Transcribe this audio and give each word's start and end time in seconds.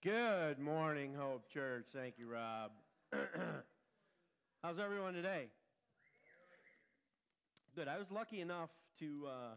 Good 0.00 0.60
morning, 0.60 1.12
Hope 1.18 1.48
Church. 1.52 1.86
Thank 1.92 2.20
you, 2.20 2.28
Rob. 2.28 2.70
How's 4.62 4.78
everyone 4.78 5.12
today? 5.12 5.46
Good. 7.74 7.88
I 7.88 7.98
was 7.98 8.06
lucky 8.12 8.40
enough 8.40 8.70
to 9.00 9.26
uh, 9.26 9.54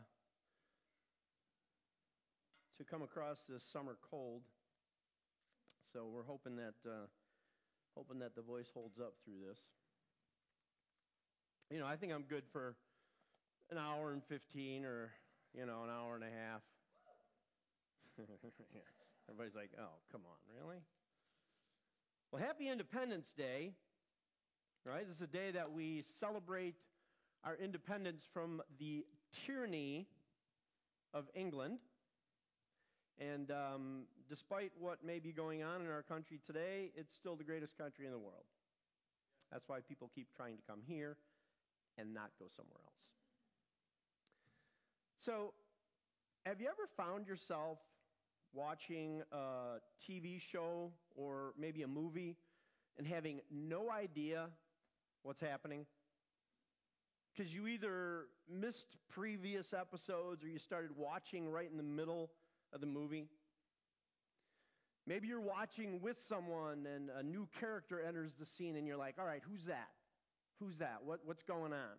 to 2.79 2.83
come 2.83 3.04
across 3.04 3.41
this 3.47 3.63
summer 3.63 3.97
cold, 4.09 4.41
so 5.93 6.07
we're 6.12 6.24
hoping 6.24 6.55
that 6.55 6.73
uh, 6.87 7.05
hoping 7.96 8.17
that 8.17 8.35
the 8.35 8.42
voice 8.42 8.71
holds 8.73 8.99
up 8.99 9.13
through 9.23 9.47
this. 9.47 9.60
You 11.69 11.78
know, 11.78 11.85
I 11.85 11.97
think 11.97 12.13
I'm 12.13 12.23
good 12.23 12.46
for 12.51 12.76
an 13.69 13.78
hour 13.78 14.12
and 14.12 14.23
15 14.23 14.85
or, 14.85 15.12
you 15.53 15.67
know, 15.67 15.83
an 15.83 15.92
hour 15.92 16.16
and 16.16 16.23
a 16.23 16.27
half. 16.27 16.62
Everybody's 19.32 19.55
like, 19.55 19.72
oh, 19.80 19.95
come 20.12 20.22
on, 20.26 20.36
really? 20.54 20.82
Well, 22.31 22.41
happy 22.41 22.67
Independence 22.67 23.34
Day, 23.38 23.72
right? 24.85 25.08
This 25.08 25.16
is 25.16 25.22
a 25.22 25.27
day 25.27 25.52
that 25.52 25.72
we 25.72 26.03
celebrate 26.20 26.76
our 27.45 27.55
independence 27.55 28.23
from 28.34 28.62
the 28.77 29.05
tyranny 29.45 30.05
of 31.13 31.30
England. 31.34 31.77
And 33.20 33.52
um, 33.52 34.03
despite 34.27 34.73
what 34.77 34.98
may 35.05 35.20
be 35.20 35.31
going 35.31 35.63
on 35.63 35.80
in 35.80 35.88
our 35.88 36.03
country 36.03 36.41
today, 36.45 36.91
it's 36.98 37.16
still 37.16 37.38
the 37.38 37.45
greatest 37.45 37.77
country 37.77 38.05
in 38.05 38.11
the 38.11 38.20
world. 38.20 38.44
That's 39.50 39.70
why 39.70 39.80
people 39.80 40.11
keep 40.13 40.27
trying 40.36 40.58
to 40.58 40.63
come 40.67 40.80
here 40.86 41.16
and 41.98 42.13
not 42.13 42.31
go 42.38 42.48
somewhere 42.53 42.81
else. 42.84 43.11
So, 45.20 45.53
have 46.45 46.59
you 46.59 46.67
ever 46.67 46.89
found 46.98 47.27
yourself 47.27 47.77
watching 48.53 49.21
a 49.31 49.79
TV 50.09 50.39
show 50.39 50.91
or 51.15 51.53
maybe 51.57 51.83
a 51.83 51.87
movie 51.87 52.37
and 52.97 53.07
having 53.07 53.41
no 53.49 53.89
idea 53.89 54.47
what's 55.23 55.39
happening? 55.39 55.85
Because 57.35 57.53
you 57.53 57.67
either 57.67 58.25
missed 58.49 58.97
previous 59.09 59.73
episodes 59.73 60.43
or 60.43 60.47
you 60.47 60.59
started 60.59 60.91
watching 60.97 61.49
right 61.49 61.69
in 61.69 61.77
the 61.77 61.83
middle 61.83 62.30
of 62.73 62.81
the 62.81 62.88
movie. 62.88 63.27
Maybe 65.08 65.27
you're 65.27 65.41
watching 65.41 66.02
with 66.02 66.21
someone 66.21 66.86
and 66.93 67.09
a 67.17 67.23
new 67.23 67.47
character 67.59 68.02
enters 68.02 68.33
the 68.39 68.45
scene 68.45 68.75
and 68.75 68.86
you're 68.86 68.97
like, 68.97 69.15
all 69.17 69.25
right, 69.25 69.41
who's 69.49 69.63
that? 69.65 69.89
Who's 70.59 70.77
that? 70.77 70.99
What, 71.03 71.21
what's 71.25 71.41
going 71.41 71.73
on? 71.73 71.97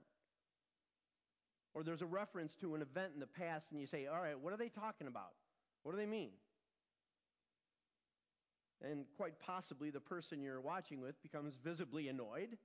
Or 1.75 1.83
there's 1.83 2.03
a 2.03 2.06
reference 2.06 2.55
to 2.56 2.75
an 2.75 2.83
event 2.83 3.12
in 3.14 3.20
the 3.20 3.27
past 3.27 3.72
and 3.72 3.81
you 3.81 3.87
say, 3.87 4.06
all 4.06 4.20
right, 4.20 4.39
what 4.39 4.53
are 4.53 4.59
they 4.59 4.69
talking 4.69 5.06
about? 5.06 5.33
What 5.83 5.92
do 5.92 5.98
they 5.98 6.06
mean? 6.06 6.30
And 8.83 9.05
quite 9.16 9.38
possibly 9.38 9.91
the 9.91 10.00
person 10.00 10.42
you're 10.42 10.61
watching 10.61 11.00
with 11.00 11.20
becomes 11.22 11.55
visibly 11.62 12.08
annoyed 12.08 12.58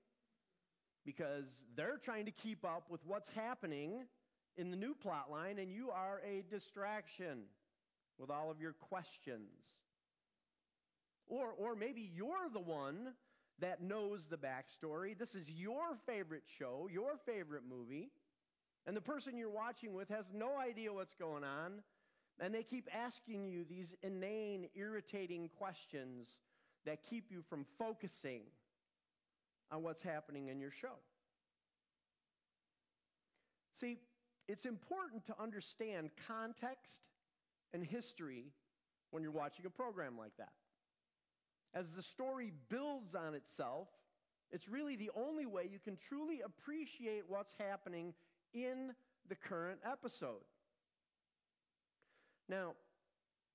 because 1.05 1.45
they're 1.75 1.99
trying 2.03 2.25
to 2.25 2.31
keep 2.31 2.65
up 2.65 2.85
with 2.89 3.01
what's 3.05 3.29
happening 3.29 4.03
in 4.57 4.71
the 4.71 4.77
new 4.77 4.95
plot 4.95 5.29
line 5.31 5.59
and 5.59 5.71
you 5.71 5.91
are 5.91 6.21
a 6.25 6.43
distraction 6.49 7.43
with 8.17 8.31
all 8.31 8.49
of 8.49 8.59
your 8.59 8.73
questions. 8.73 9.75
Or, 11.27 11.51
or 11.57 11.75
maybe 11.75 12.09
you're 12.13 12.49
the 12.51 12.59
one 12.59 13.13
that 13.59 13.81
knows 13.81 14.27
the 14.27 14.37
backstory. 14.37 15.17
This 15.17 15.35
is 15.35 15.49
your 15.49 15.97
favorite 16.05 16.43
show, 16.59 16.87
your 16.91 17.17
favorite 17.25 17.63
movie, 17.67 18.09
and 18.85 18.95
the 18.95 19.01
person 19.01 19.37
you're 19.37 19.49
watching 19.49 19.93
with 19.93 20.09
has 20.09 20.29
no 20.33 20.57
idea 20.57 20.93
what's 20.93 21.13
going 21.13 21.43
on, 21.43 21.83
and 22.39 22.53
they 22.53 22.63
keep 22.63 22.87
asking 22.93 23.47
you 23.47 23.65
these 23.67 23.95
inane, 24.03 24.67
irritating 24.75 25.49
questions 25.57 26.27
that 26.85 27.03
keep 27.03 27.31
you 27.31 27.41
from 27.49 27.65
focusing 27.77 28.41
on 29.71 29.83
what's 29.83 30.01
happening 30.01 30.47
in 30.47 30.59
your 30.59 30.71
show. 30.71 30.95
See, 33.73 33.97
it's 34.47 34.65
important 34.65 35.25
to 35.25 35.35
understand 35.41 36.11
context 36.27 37.01
and 37.73 37.83
history 37.83 38.45
when 39.11 39.23
you're 39.23 39.31
watching 39.31 39.65
a 39.65 39.69
program 39.69 40.17
like 40.17 40.35
that. 40.37 40.53
As 41.73 41.91
the 41.91 42.01
story 42.01 42.53
builds 42.69 43.13
on 43.13 43.33
itself, 43.33 43.89
it's 44.51 44.69
really 44.69 44.95
the 44.95 45.11
only 45.15 45.45
way 45.45 45.67
you 45.69 45.79
can 45.79 45.97
truly 46.07 46.41
appreciate 46.41 47.23
what's 47.27 47.53
happening 47.59 48.13
in 48.53 48.93
the 49.27 49.35
current 49.35 49.79
episode. 49.85 50.43
Now, 52.49 52.73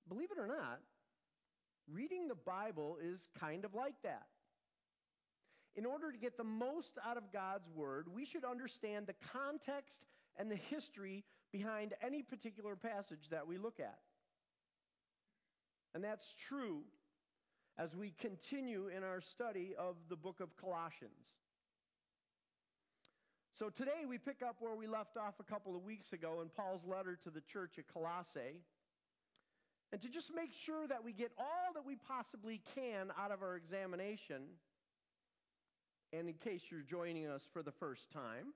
believe 0.08 0.30
it 0.30 0.38
or 0.38 0.46
not, 0.46 0.80
reading 1.90 2.28
the 2.28 2.34
Bible 2.34 2.98
is 3.02 3.28
kind 3.38 3.64
of 3.64 3.74
like 3.74 3.94
that. 4.02 4.26
In 5.74 5.86
order 5.86 6.12
to 6.12 6.18
get 6.18 6.36
the 6.36 6.44
most 6.44 6.98
out 7.06 7.16
of 7.16 7.32
God's 7.32 7.68
Word, 7.74 8.06
we 8.14 8.26
should 8.26 8.44
understand 8.44 9.06
the 9.06 9.14
context 9.32 10.00
and 10.36 10.50
the 10.50 10.56
history 10.56 11.24
behind 11.50 11.94
any 12.04 12.22
particular 12.22 12.76
passage 12.76 13.28
that 13.30 13.46
we 13.46 13.56
look 13.56 13.80
at. 13.80 13.98
And 15.94 16.04
that's 16.04 16.34
true 16.48 16.82
as 17.78 17.96
we 17.96 18.12
continue 18.20 18.88
in 18.94 19.02
our 19.02 19.20
study 19.20 19.74
of 19.78 19.96
the 20.08 20.16
book 20.16 20.40
of 20.40 20.56
Colossians. 20.56 21.12
So 23.54 23.68
today 23.68 24.04
we 24.08 24.18
pick 24.18 24.42
up 24.42 24.56
where 24.60 24.74
we 24.74 24.86
left 24.86 25.16
off 25.16 25.34
a 25.38 25.44
couple 25.44 25.76
of 25.76 25.84
weeks 25.84 26.12
ago 26.12 26.40
in 26.42 26.48
Paul's 26.48 26.84
letter 26.86 27.18
to 27.24 27.30
the 27.30 27.42
church 27.42 27.78
at 27.78 27.84
Colossae. 27.92 28.60
And 29.92 30.00
to 30.00 30.08
just 30.08 30.34
make 30.34 30.52
sure 30.54 30.86
that 30.88 31.04
we 31.04 31.12
get 31.12 31.32
all 31.38 31.74
that 31.74 31.84
we 31.84 31.96
possibly 31.96 32.62
can 32.74 33.12
out 33.18 33.30
of 33.30 33.42
our 33.42 33.56
examination, 33.56 34.42
and 36.14 36.28
in 36.28 36.34
case 36.34 36.62
you're 36.70 36.80
joining 36.80 37.26
us 37.26 37.46
for 37.52 37.62
the 37.62 37.70
first 37.72 38.10
time, 38.10 38.54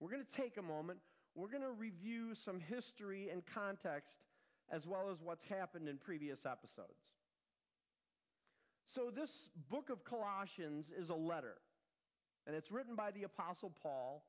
we're 0.00 0.10
going 0.10 0.24
to 0.24 0.36
take 0.36 0.56
a 0.56 0.62
moment. 0.62 0.98
We're 1.36 1.48
going 1.48 1.62
to 1.62 1.70
review 1.70 2.34
some 2.34 2.58
history 2.58 3.28
and 3.30 3.42
context 3.46 4.18
as 4.70 4.86
well 4.86 5.08
as 5.10 5.18
what's 5.22 5.44
happened 5.44 5.88
in 5.88 5.98
previous 5.98 6.44
episodes. 6.44 7.14
So, 8.86 9.10
this 9.14 9.50
book 9.70 9.90
of 9.90 10.02
Colossians 10.04 10.90
is 10.96 11.10
a 11.10 11.14
letter, 11.14 11.56
and 12.46 12.56
it's 12.56 12.72
written 12.72 12.96
by 12.96 13.10
the 13.10 13.24
Apostle 13.24 13.72
Paul 13.82 14.24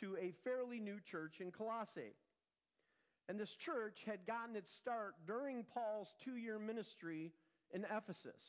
to 0.00 0.16
a 0.16 0.32
fairly 0.44 0.80
new 0.80 0.98
church 1.00 1.40
in 1.40 1.50
Colossae. 1.50 2.14
And 3.28 3.40
this 3.40 3.54
church 3.54 4.04
had 4.06 4.24
gotten 4.26 4.54
its 4.54 4.70
start 4.70 5.14
during 5.26 5.64
Paul's 5.64 6.14
two 6.22 6.36
year 6.36 6.58
ministry 6.58 7.32
in 7.72 7.84
Ephesus. 7.84 8.40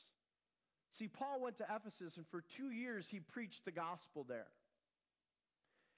See, 0.91 1.07
Paul 1.07 1.41
went 1.41 1.57
to 1.57 1.65
Ephesus, 1.69 2.17
and 2.17 2.25
for 2.27 2.41
two 2.41 2.69
years 2.69 3.07
he 3.07 3.19
preached 3.19 3.65
the 3.65 3.71
gospel 3.71 4.25
there. 4.27 4.47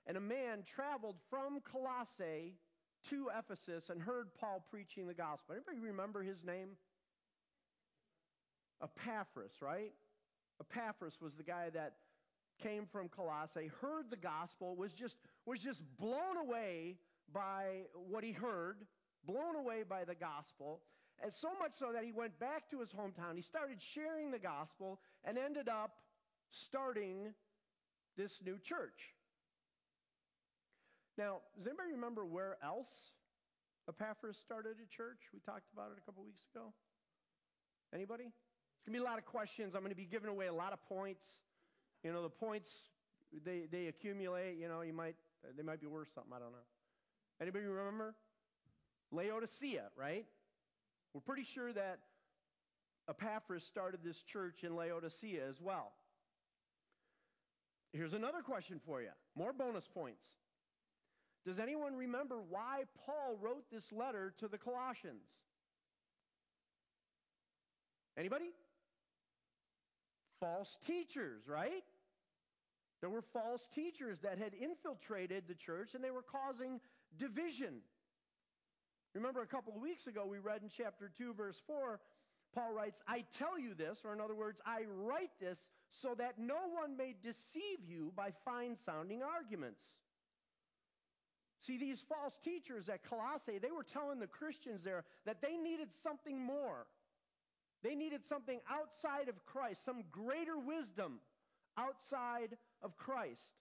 And 0.08 0.18
a 0.18 0.22
man 0.22 0.64
traveled 0.66 1.18
from 1.30 1.62
Colossae 1.62 2.56
to 3.10 3.30
Ephesus 3.38 3.90
and 3.90 4.02
heard 4.02 4.34
Paul 4.40 4.64
preaching 4.70 5.08
the 5.08 5.14
gospel. 5.14 5.56
Anybody 5.56 5.80
remember 5.80 6.24
his 6.24 6.44
name? 6.44 6.70
Epaphras, 8.82 9.54
right? 9.62 9.94
Epaphras 10.62 11.20
was 11.22 11.36
the 11.36 11.44
guy 11.44 11.70
that 11.74 11.94
came 12.62 12.86
from 12.86 13.08
Colossae, 13.08 13.72
heard 13.82 14.10
the 14.10 14.18
gospel, 14.18 14.76
was 14.76 14.94
just, 14.94 15.18
was 15.46 15.60
just 15.60 15.82
blown 15.98 16.38
away 16.38 16.98
by 17.34 17.82
what 17.94 18.24
he 18.24 18.32
heard, 18.32 18.86
blown 19.26 19.56
away 19.56 19.84
by 19.88 20.04
the 20.04 20.16
gospel, 20.16 20.82
and 21.22 21.34
so 21.34 21.50
much 21.60 21.74
so 21.78 21.92
that 21.94 22.04
he 22.04 22.12
went 22.12 22.38
back 22.40 22.70
to 22.72 22.80
his 22.80 22.92
hometown. 22.92 23.36
He 23.36 23.42
started 23.42 23.82
sharing 23.82 24.32
the 24.32 24.40
gospel 24.40 25.00
and 25.26 25.38
ended 25.38 25.68
up 25.68 25.92
starting 26.52 27.34
this 28.18 28.42
new 28.46 28.58
church. 28.58 29.14
Now, 31.18 31.40
does 31.58 31.68
anybody 31.68 31.92
remember 31.92 32.26
where 32.26 32.58
else 32.64 33.12
Epaphras 33.90 34.38
started 34.38 34.78
a 34.82 34.88
church? 34.96 35.20
We 35.34 35.40
talked 35.42 35.68
about 35.74 35.92
it 35.92 35.98
a 36.02 36.06
couple 36.06 36.24
weeks 36.24 36.48
ago. 36.56 36.72
Anybody? 37.94 38.24
It's 38.24 38.86
going 38.86 38.94
to 38.94 39.00
be 39.00 39.04
a 39.06 39.10
lot 39.10 39.18
of 39.18 39.26
questions. 39.26 39.76
I'm 39.76 39.82
going 39.82 39.92
to 39.92 39.98
be 39.98 40.06
giving 40.06 40.30
away 40.30 40.48
a 40.48 40.54
lot 40.54 40.72
of 40.72 40.82
points. 40.88 41.26
You 42.04 42.14
know, 42.14 42.24
the 42.24 42.30
points 42.30 42.88
they 43.44 43.68
they 43.70 43.88
accumulate. 43.88 44.58
You 44.58 44.70
know, 44.70 44.82
you 44.82 44.94
might 44.94 45.16
they 45.58 45.64
might 45.64 45.82
be 45.82 45.88
worth 45.88 46.08
something. 46.14 46.32
I 46.34 46.40
don't 46.40 46.52
know. 46.52 46.68
Anybody 47.42 47.66
remember? 47.66 48.16
Laodicea, 49.12 49.86
right? 49.96 50.26
We're 51.14 51.22
pretty 51.22 51.44
sure 51.44 51.74
that 51.74 52.00
Epaphras 53.10 53.64
started 53.64 54.02
this 54.04 54.22
church 54.22 54.64
in 54.64 54.76
Laodicea 54.76 55.48
as 55.48 55.60
well. 55.62 55.94
Here's 57.94 58.14
another 58.14 58.42
question 58.42 58.80
for 58.86 59.02
you. 59.02 59.10
More 59.36 59.52
bonus 59.52 59.88
points. 59.88 60.24
Does 61.46 61.58
anyone 61.58 61.96
remember 61.96 62.36
why 62.50 62.84
Paul 63.06 63.38
wrote 63.42 63.64
this 63.72 63.92
letter 63.92 64.34
to 64.40 64.48
the 64.48 64.58
Colossians? 64.58 65.26
Anybody? 68.18 68.52
False 70.40 70.78
teachers, 70.86 71.48
right? 71.48 71.84
There 73.02 73.10
were 73.10 73.22
false 73.22 73.68
teachers 73.74 74.20
that 74.20 74.38
had 74.38 74.54
infiltrated 74.54 75.46
the 75.48 75.56
church 75.56 75.96
and 75.96 76.04
they 76.04 76.12
were 76.12 76.22
causing 76.22 76.82
division. 77.18 77.82
Remember, 79.16 79.42
a 79.42 79.48
couple 79.48 79.74
of 79.76 79.82
weeks 79.82 80.08
ago, 80.08 80.26
we 80.26 80.38
read 80.40 80.62
in 80.62 80.70
chapter 80.70 81.12
2, 81.18 81.34
verse 81.34 81.62
4, 81.66 82.00
Paul 82.54 82.74
writes, 82.74 83.02
I 83.08 83.26
tell 83.38 83.60
you 83.60 83.74
this, 83.74 84.00
or 84.04 84.14
in 84.14 84.22
other 84.22 84.36
words, 84.36 84.62
I 84.66 84.82
write 84.88 85.32
this 85.40 85.70
so 85.92 86.16
that 86.18 86.40
no 86.40 86.68
one 86.72 86.98
may 86.98 87.16
deceive 87.24 87.80
you 87.88 88.12
by 88.16 88.32
fine 88.46 88.76
sounding 88.86 89.22
arguments. 89.22 89.82
See, 91.62 91.78
these 91.78 92.04
false 92.08 92.38
teachers 92.44 92.88
at 92.90 93.04
Colossae, 93.04 93.60
they 93.60 93.72
were 93.72 93.84
telling 93.84 94.20
the 94.20 94.28
Christians 94.28 94.82
there 94.84 95.04
that 95.26 95.42
they 95.42 95.58
needed 95.58 95.90
something 96.02 96.40
more. 96.40 96.88
They 97.84 97.96
needed 97.96 98.26
something 98.28 98.60
outside 98.70 99.30
of 99.30 99.46
Christ, 99.46 99.84
some 99.86 100.04
greater 100.12 100.58
wisdom 100.58 101.20
outside 101.78 102.58
of 102.82 102.98
Christ. 102.98 103.59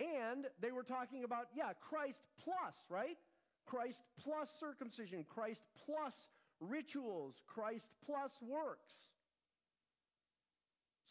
And 0.00 0.46
they 0.60 0.72
were 0.72 0.82
talking 0.82 1.24
about, 1.24 1.46
yeah, 1.54 1.72
Christ 1.80 2.22
plus, 2.42 2.74
right? 2.88 3.18
Christ 3.66 4.02
plus 4.24 4.50
circumcision, 4.58 5.24
Christ 5.28 5.62
plus 5.84 6.28
rituals, 6.60 7.34
Christ 7.46 7.90
plus 8.06 8.32
works. 8.42 8.94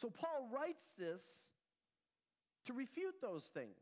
So 0.01 0.09
Paul 0.09 0.49
writes 0.51 0.93
this 0.97 1.21
to 2.65 2.73
refute 2.73 3.15
those 3.21 3.43
things. 3.53 3.77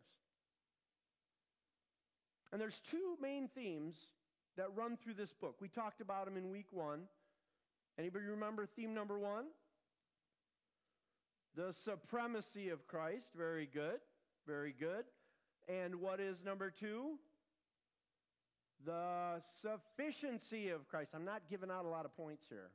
And 2.51 2.61
there's 2.61 2.79
two 2.79 3.17
main 3.21 3.47
themes 3.47 3.95
that 4.57 4.67
run 4.75 4.97
through 4.97 5.13
this 5.13 5.33
book. 5.33 5.55
We 5.61 5.67
talked 5.67 6.01
about 6.01 6.25
them 6.25 6.37
in 6.37 6.49
week 6.49 6.67
1. 6.71 7.01
Anybody 7.99 8.25
remember 8.25 8.65
theme 8.65 8.93
number 8.93 9.19
1? 9.19 9.45
The 11.55 11.73
supremacy 11.73 12.69
of 12.69 12.87
Christ. 12.87 13.27
Very 13.35 13.67
good. 13.71 13.99
Very 14.47 14.73
good. 14.79 15.03
And 15.67 15.95
what 15.95 16.21
is 16.21 16.41
number 16.43 16.71
2? 16.71 17.19
The 18.85 19.41
sufficiency 19.61 20.69
of 20.69 20.87
Christ. 20.87 21.11
I'm 21.13 21.25
not 21.25 21.41
giving 21.49 21.69
out 21.69 21.83
a 21.83 21.89
lot 21.89 22.05
of 22.05 22.15
points 22.15 22.45
here. 22.47 22.69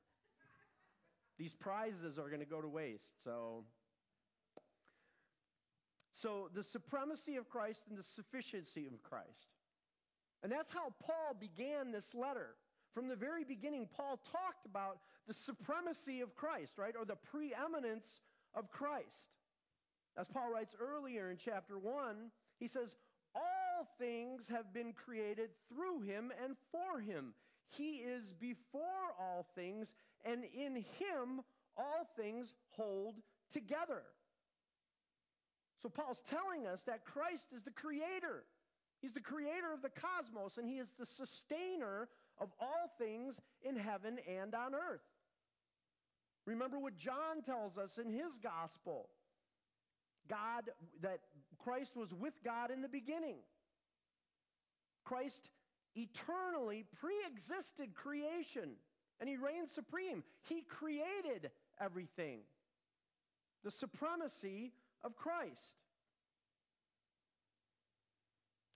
These 1.39 1.55
prizes 1.55 2.19
are 2.19 2.29
going 2.29 2.41
to 2.41 2.47
go 2.47 2.61
to 2.61 2.69
waste. 2.69 3.25
So 3.25 3.65
so 6.13 6.51
the 6.55 6.63
supremacy 6.63 7.37
of 7.37 7.49
Christ 7.49 7.85
and 7.89 7.99
the 7.99 8.03
sufficiency 8.03 8.87
of 8.87 9.03
Christ. 9.03 9.49
And 10.43 10.53
that's 10.53 10.71
how 10.71 10.93
Paul 11.03 11.35
began 11.41 11.91
this 11.91 12.15
letter. 12.15 12.55
From 12.95 13.09
the 13.09 13.17
very 13.17 13.45
beginning, 13.45 13.89
Paul 13.97 14.21
talked 14.31 14.67
about 14.67 14.99
the 15.27 15.33
supremacy 15.33 16.21
of 16.21 16.35
Christ, 16.35 16.77
right? 16.77 16.95
Or 16.99 17.07
the 17.07 17.17
preeminence 17.17 18.21
of 18.55 18.71
Christ. 18.71 19.31
As 20.17 20.29
Paul 20.29 20.51
writes 20.53 20.75
earlier 20.81 21.31
in 21.31 21.37
chapter 21.37 21.79
1, 21.79 22.31
he 22.59 22.69
says, 22.69 22.97
All 23.35 23.89
things 23.99 24.49
have 24.49 24.73
been 24.73 24.93
created 24.93 25.51
through 25.69 26.03
him 26.03 26.33
and 26.43 26.57
for 26.71 27.01
him. 27.01 27.35
He 27.69 27.97
is 27.97 28.33
before 28.33 28.83
all 29.19 29.47
things, 29.55 29.95
and 30.25 30.45
in 30.55 30.77
him 30.77 31.41
all 31.77 32.09
things 32.17 32.55
hold 32.71 33.15
together. 33.51 34.03
So 35.83 35.89
Paul's 35.89 36.23
telling 36.29 36.67
us 36.67 36.83
that 36.83 37.05
Christ 37.05 37.47
is 37.55 37.63
the 37.63 37.71
creator. 37.71 38.45
He's 39.01 39.13
the 39.13 39.21
creator 39.21 39.73
of 39.73 39.83
the 39.83 39.91
cosmos, 39.91 40.59
and 40.59 40.69
He 40.69 40.79
is 40.79 40.93
the 40.99 41.07
sustainer 41.07 42.09
of 42.39 42.51
all 42.61 42.93
things 42.99 43.41
in 43.63 43.77
heaven 43.77 44.19
and 44.29 44.55
on 44.55 44.75
earth. 44.75 45.03
Remember 46.47 46.79
what 46.79 46.97
John 46.97 47.43
tells 47.45 47.79
us 47.79 47.99
in 47.99 48.11
his 48.11 48.39
gospel 48.39 49.09
God, 50.29 50.71
that 51.03 51.21
Christ 51.63 51.97
was 51.97 52.13
with 52.13 52.35
God 52.45 52.71
in 52.71 52.83
the 52.83 52.89
beginning. 52.89 53.37
Christ 55.05 55.49
eternally 55.95 56.85
pre 57.01 57.15
existed 57.27 57.95
creation, 57.95 58.71
and 59.21 59.29
He 59.29 59.37
reigns 59.37 59.71
supreme. 59.71 60.23
He 60.49 60.63
created 60.63 61.51
everything. 61.81 62.41
The 63.65 63.71
supremacy 63.71 64.73
of 65.05 65.17
Christ. 65.17 65.77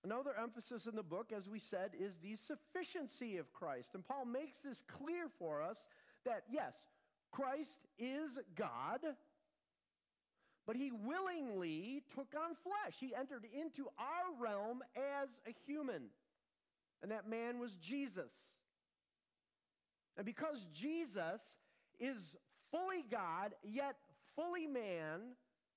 Another 0.04 0.34
emphasis 0.40 0.86
in 0.86 0.94
the 0.94 1.02
book, 1.02 1.32
as 1.36 1.48
we 1.48 1.58
said, 1.58 1.90
is 1.98 2.16
the 2.18 2.36
sufficiency 2.36 3.38
of 3.38 3.52
Christ. 3.52 3.90
And 3.94 4.06
Paul 4.06 4.24
makes 4.24 4.60
this 4.60 4.80
clear 4.86 5.26
for 5.36 5.60
us 5.60 5.82
that, 6.24 6.44
yes, 6.48 6.76
Christ 7.32 7.80
is 7.98 8.38
God, 8.54 9.00
but 10.66 10.76
he 10.76 10.90
willingly 10.90 12.02
took 12.14 12.34
on 12.34 12.56
flesh. 12.62 12.96
He 12.98 13.14
entered 13.14 13.44
into 13.54 13.86
our 13.98 14.42
realm 14.42 14.82
as 14.96 15.28
a 15.46 15.54
human. 15.66 16.02
And 17.02 17.10
that 17.12 17.28
man 17.28 17.60
was 17.60 17.76
Jesus. 17.76 18.32
And 20.16 20.26
because 20.26 20.66
Jesus 20.72 21.40
is 22.00 22.16
fully 22.70 23.04
God, 23.10 23.54
yet 23.62 23.96
fully 24.34 24.66
man, 24.66 25.36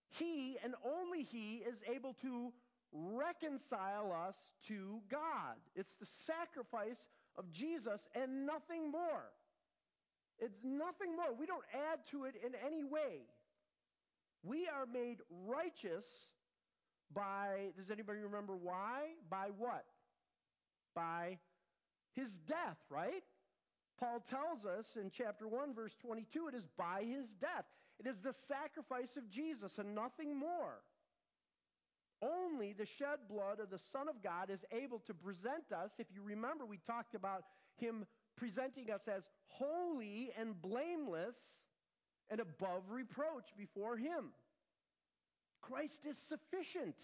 he 0.09 0.57
and 0.63 0.74
only 0.83 1.24
he 1.24 1.57
is 1.57 1.83
able 1.94 2.15
to 2.21 2.51
reconcile 2.92 4.12
us 4.27 4.35
to 4.68 5.00
God. 5.12 5.57
It's 5.75 5.94
the 5.95 6.06
sacrifice 6.06 7.07
of 7.38 7.51
Jesus 7.51 8.01
and 8.15 8.45
nothing 8.45 8.89
more. 8.89 9.25
It's 10.39 10.63
nothing 10.63 11.15
more. 11.15 11.33
We 11.38 11.45
don't 11.45 11.63
add 11.92 12.00
to 12.12 12.25
it 12.25 12.35
in 12.44 12.53
any 12.65 12.83
way. 12.83 13.27
We 14.44 14.68
are 14.68 14.86
made 14.86 15.18
righteous 15.45 16.06
by, 17.13 17.71
does 17.77 17.91
anybody 17.91 18.19
remember 18.19 18.56
why? 18.56 19.13
By 19.30 19.50
what? 19.57 19.86
By 20.95 21.39
his 22.13 22.31
death, 22.47 22.77
right? 22.89 23.24
Paul 24.00 24.24
tells 24.30 24.65
us 24.65 24.95
in 24.95 25.12
chapter 25.12 25.47
1, 25.47 25.74
verse 25.74 25.95
22, 26.01 26.47
it 26.47 26.56
is 26.56 26.65
by 26.77 27.03
his 27.03 27.33
death. 27.33 27.65
It 28.00 28.07
is 28.07 28.18
the 28.24 28.33
sacrifice 28.47 29.18
of 29.18 29.30
Jesus 29.30 29.77
and 29.77 29.94
nothing 29.94 30.38
more. 30.38 30.81
Only 32.21 32.74
the 32.74 32.85
shed 32.85 33.19
blood 33.30 33.59
of 33.59 33.69
the 33.69 33.77
Son 33.77 34.07
of 34.09 34.21
God 34.24 34.50
is 34.50 34.63
able 34.71 35.00
to 35.00 35.13
present 35.13 35.71
us. 35.71 35.92
If 36.00 36.07
you 36.13 36.21
remember, 36.21 36.65
we 36.65 36.80
talked 36.85 37.15
about 37.15 37.44
him 37.77 38.06
presenting 38.38 38.89
us 38.92 39.01
as 39.13 39.27
holy 39.47 40.31
and 40.38 40.62
blameless 40.62 41.35
and 42.29 42.39
above 42.39 42.83
reproach 42.89 43.45
before 43.57 43.97
him. 43.97 44.31
Christ 45.61 46.05
is 46.05 46.17
sufficient. 46.17 46.95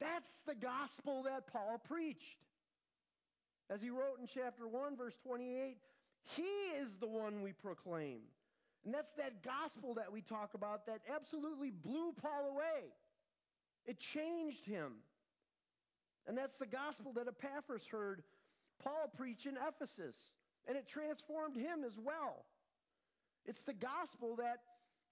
That's 0.00 0.30
the 0.46 0.54
gospel 0.54 1.24
that 1.24 1.46
Paul 1.46 1.80
preached. 1.88 2.38
As 3.70 3.80
he 3.80 3.90
wrote 3.90 4.18
in 4.20 4.26
chapter 4.26 4.68
1, 4.68 4.96
verse 4.96 5.16
28, 5.26 5.76
he 6.36 6.42
is 6.78 6.96
the 7.00 7.06
one 7.06 7.42
we 7.42 7.52
proclaim 7.52 8.20
and 8.84 8.92
that's 8.92 9.12
that 9.16 9.42
gospel 9.42 9.94
that 9.94 10.12
we 10.12 10.20
talk 10.20 10.52
about 10.54 10.86
that 10.86 11.00
absolutely 11.12 11.70
blew 11.70 12.12
Paul 12.20 12.50
away. 12.50 12.92
It 13.86 13.98
changed 13.98 14.66
him. 14.66 14.92
And 16.26 16.36
that's 16.36 16.58
the 16.58 16.66
gospel 16.66 17.12
that 17.14 17.26
Epaphras 17.28 17.86
heard 17.86 18.22
Paul 18.82 19.10
preach 19.16 19.46
in 19.46 19.56
Ephesus. 19.56 20.16
And 20.66 20.76
it 20.76 20.86
transformed 20.86 21.56
him 21.56 21.84
as 21.84 21.98
well. 21.98 22.44
It's 23.46 23.62
the 23.64 23.74
gospel 23.74 24.36
that, 24.36 24.58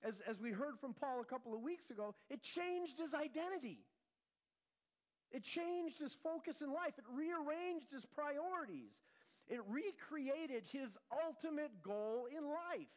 as, 0.03 0.21
as 0.29 0.41
we 0.41 0.51
heard 0.51 0.79
from 0.81 0.95
Paul 0.95 1.21
a 1.21 1.25
couple 1.25 1.55
of 1.55 1.61
weeks 1.61 1.91
ago, 1.91 2.15
it 2.31 2.43
changed 2.43 2.99
his 2.99 3.15
identity. 3.15 3.79
It 5.31 5.45
changed 5.45 5.99
his 5.99 6.17
focus 6.23 6.61
in 6.61 6.73
life. 6.73 6.95
It 6.99 7.05
rearranged 7.11 7.91
his 7.93 8.05
priorities. 8.05 8.93
It 9.49 9.61
recreated 9.69 10.65
his 10.71 10.97
ultimate 11.27 11.83
goal 11.83 12.27
in 12.31 12.45
life. 12.45 12.89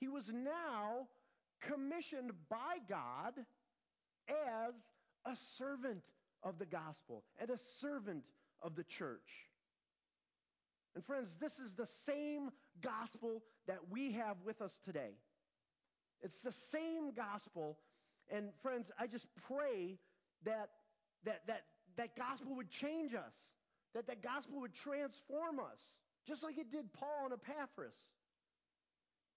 He 0.00 0.08
was 0.08 0.30
now 0.32 1.08
commissioned 1.60 2.32
by 2.48 2.78
God 2.88 3.34
as 4.28 4.74
a 5.24 5.36
servant 5.36 6.02
of 6.42 6.58
the 6.58 6.66
gospel 6.66 7.22
and 7.40 7.50
a 7.50 7.58
servant 7.80 8.24
of 8.62 8.74
the 8.74 8.84
church. 8.84 9.48
And 10.96 11.04
friends, 11.04 11.36
this 11.38 11.58
is 11.58 11.74
the 11.74 11.86
same 12.06 12.50
gospel 12.82 13.42
that 13.66 13.80
we 13.90 14.12
have 14.12 14.38
with 14.46 14.62
us 14.62 14.80
today. 14.82 15.12
It's 16.22 16.40
the 16.40 16.54
same 16.72 17.12
gospel. 17.14 17.76
And 18.30 18.48
friends, 18.62 18.90
I 18.98 19.06
just 19.06 19.26
pray 19.46 19.98
that 20.44 20.70
that 21.24 21.42
that 21.46 21.64
that 21.98 22.16
gospel 22.16 22.56
would 22.56 22.70
change 22.70 23.14
us, 23.14 23.34
that 23.94 24.06
that 24.06 24.22
gospel 24.22 24.60
would 24.60 24.72
transform 24.72 25.60
us, 25.60 25.80
just 26.26 26.42
like 26.42 26.56
it 26.56 26.72
did 26.72 26.90
Paul 26.94 27.26
and 27.30 27.34
Epaphras. 27.34 27.94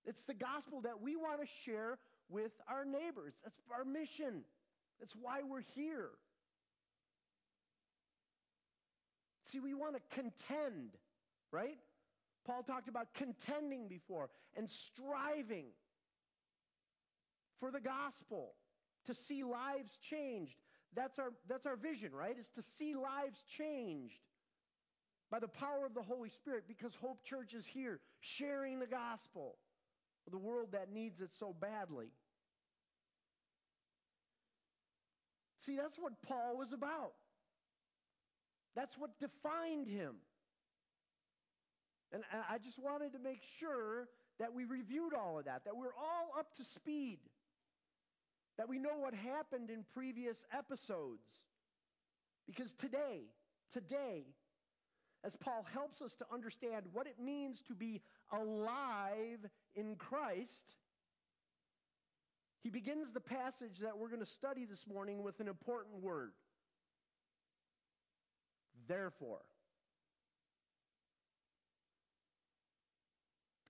It's 0.06 0.24
the 0.24 0.34
gospel 0.34 0.80
that 0.82 1.02
we 1.02 1.18
want 1.18 1.42
to 1.42 1.48
share 1.66 2.00
with 2.30 2.54
our 2.70 2.86
neighbors. 2.86 3.34
That's 3.44 3.60
our 3.70 3.84
mission. 3.84 4.44
That's 5.02 5.14
why 5.14 5.42
we're 5.44 5.64
here. 5.76 6.10
See, 9.44 9.60
we 9.60 9.74
want 9.74 9.96
to 9.96 10.02
contend, 10.16 10.96
right? 11.52 11.78
Paul 12.46 12.64
talked 12.64 12.88
about 12.90 13.14
contending 13.14 13.88
before 13.88 14.30
and 14.58 14.70
striving 14.70 15.66
for 17.60 17.72
the 17.72 17.80
gospel 17.82 18.54
to 19.06 19.14
see 19.16 19.44
lives 19.44 19.98
changed. 20.10 20.56
That's 20.96 21.20
our, 21.20 21.32
that's 21.48 21.66
our 21.66 21.76
vision, 21.76 22.12
right? 22.14 22.38
Is 22.38 22.50
to 22.56 22.62
see 22.62 22.94
lives 22.96 23.44
changed. 23.58 24.20
by 25.32 25.40
the 25.40 25.48
power 25.48 25.86
of 25.86 25.94
the 25.94 26.02
Holy 26.02 26.30
Spirit 26.30 26.64
because 26.68 26.94
Hope 26.96 27.24
Church 27.24 27.54
is 27.54 27.66
here 27.66 28.00
sharing 28.20 28.80
the 28.80 28.88
gospel 28.88 29.56
with 30.26 30.34
a 30.34 30.38
world 30.38 30.70
that 30.72 30.92
needs 30.92 31.22
it 31.22 31.32
so 31.40 31.56
badly. 31.60 32.12
See, 35.60 35.76
that's 35.76 35.98
what 35.98 36.14
Paul 36.28 36.58
was 36.58 36.72
about. 36.74 37.14
That's 38.76 38.98
what 38.98 39.20
defined 39.20 39.88
him. 39.88 40.16
And 42.12 42.24
I 42.50 42.58
just 42.58 42.80
wanted 42.80 43.14
to 43.14 43.20
make 43.20 43.42
sure 43.60 44.08
that 44.40 44.54
we 44.54 44.66
reviewed 44.66 45.14
all 45.14 45.38
of 45.38 45.46
that, 45.46 45.64
that 45.66 45.76
we're 45.76 45.96
all 45.96 46.32
up 46.38 46.56
to 46.56 46.64
speed, 46.64 47.20
that 48.58 48.68
we 48.68 48.80
know 48.80 48.98
what 48.98 49.14
happened 49.14 49.70
in 49.70 49.86
previous 49.94 50.44
episodes. 50.52 51.28
Because 52.48 52.74
today, 52.74 53.22
today, 53.72 54.24
as 55.24 55.36
Paul 55.36 55.66
helps 55.72 56.02
us 56.02 56.16
to 56.16 56.26
understand 56.34 56.86
what 56.94 57.06
it 57.06 57.20
means 57.22 57.62
to 57.68 57.76
be 57.76 58.02
alive 58.32 59.46
in 59.76 59.96
Christ, 59.96 60.76
he 62.64 62.70
begins 62.70 63.12
the 63.12 63.20
passage 63.20 63.80
that 63.82 63.98
we're 63.98 64.10
going 64.10 64.20
to 64.20 64.26
study 64.26 64.66
this 64.66 64.86
morning 64.92 65.22
with 65.22 65.40
an 65.40 65.48
important 65.48 66.02
word. 66.02 66.32
Therefore. 68.88 69.42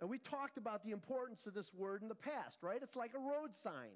And 0.01 0.09
we 0.09 0.17
talked 0.17 0.57
about 0.57 0.83
the 0.83 0.91
importance 0.91 1.45
of 1.45 1.53
this 1.53 1.73
word 1.73 2.01
in 2.01 2.07
the 2.07 2.15
past, 2.15 2.57
right? 2.61 2.79
It's 2.81 2.95
like 2.95 3.11
a 3.15 3.19
road 3.19 3.53
sign. 3.63 3.91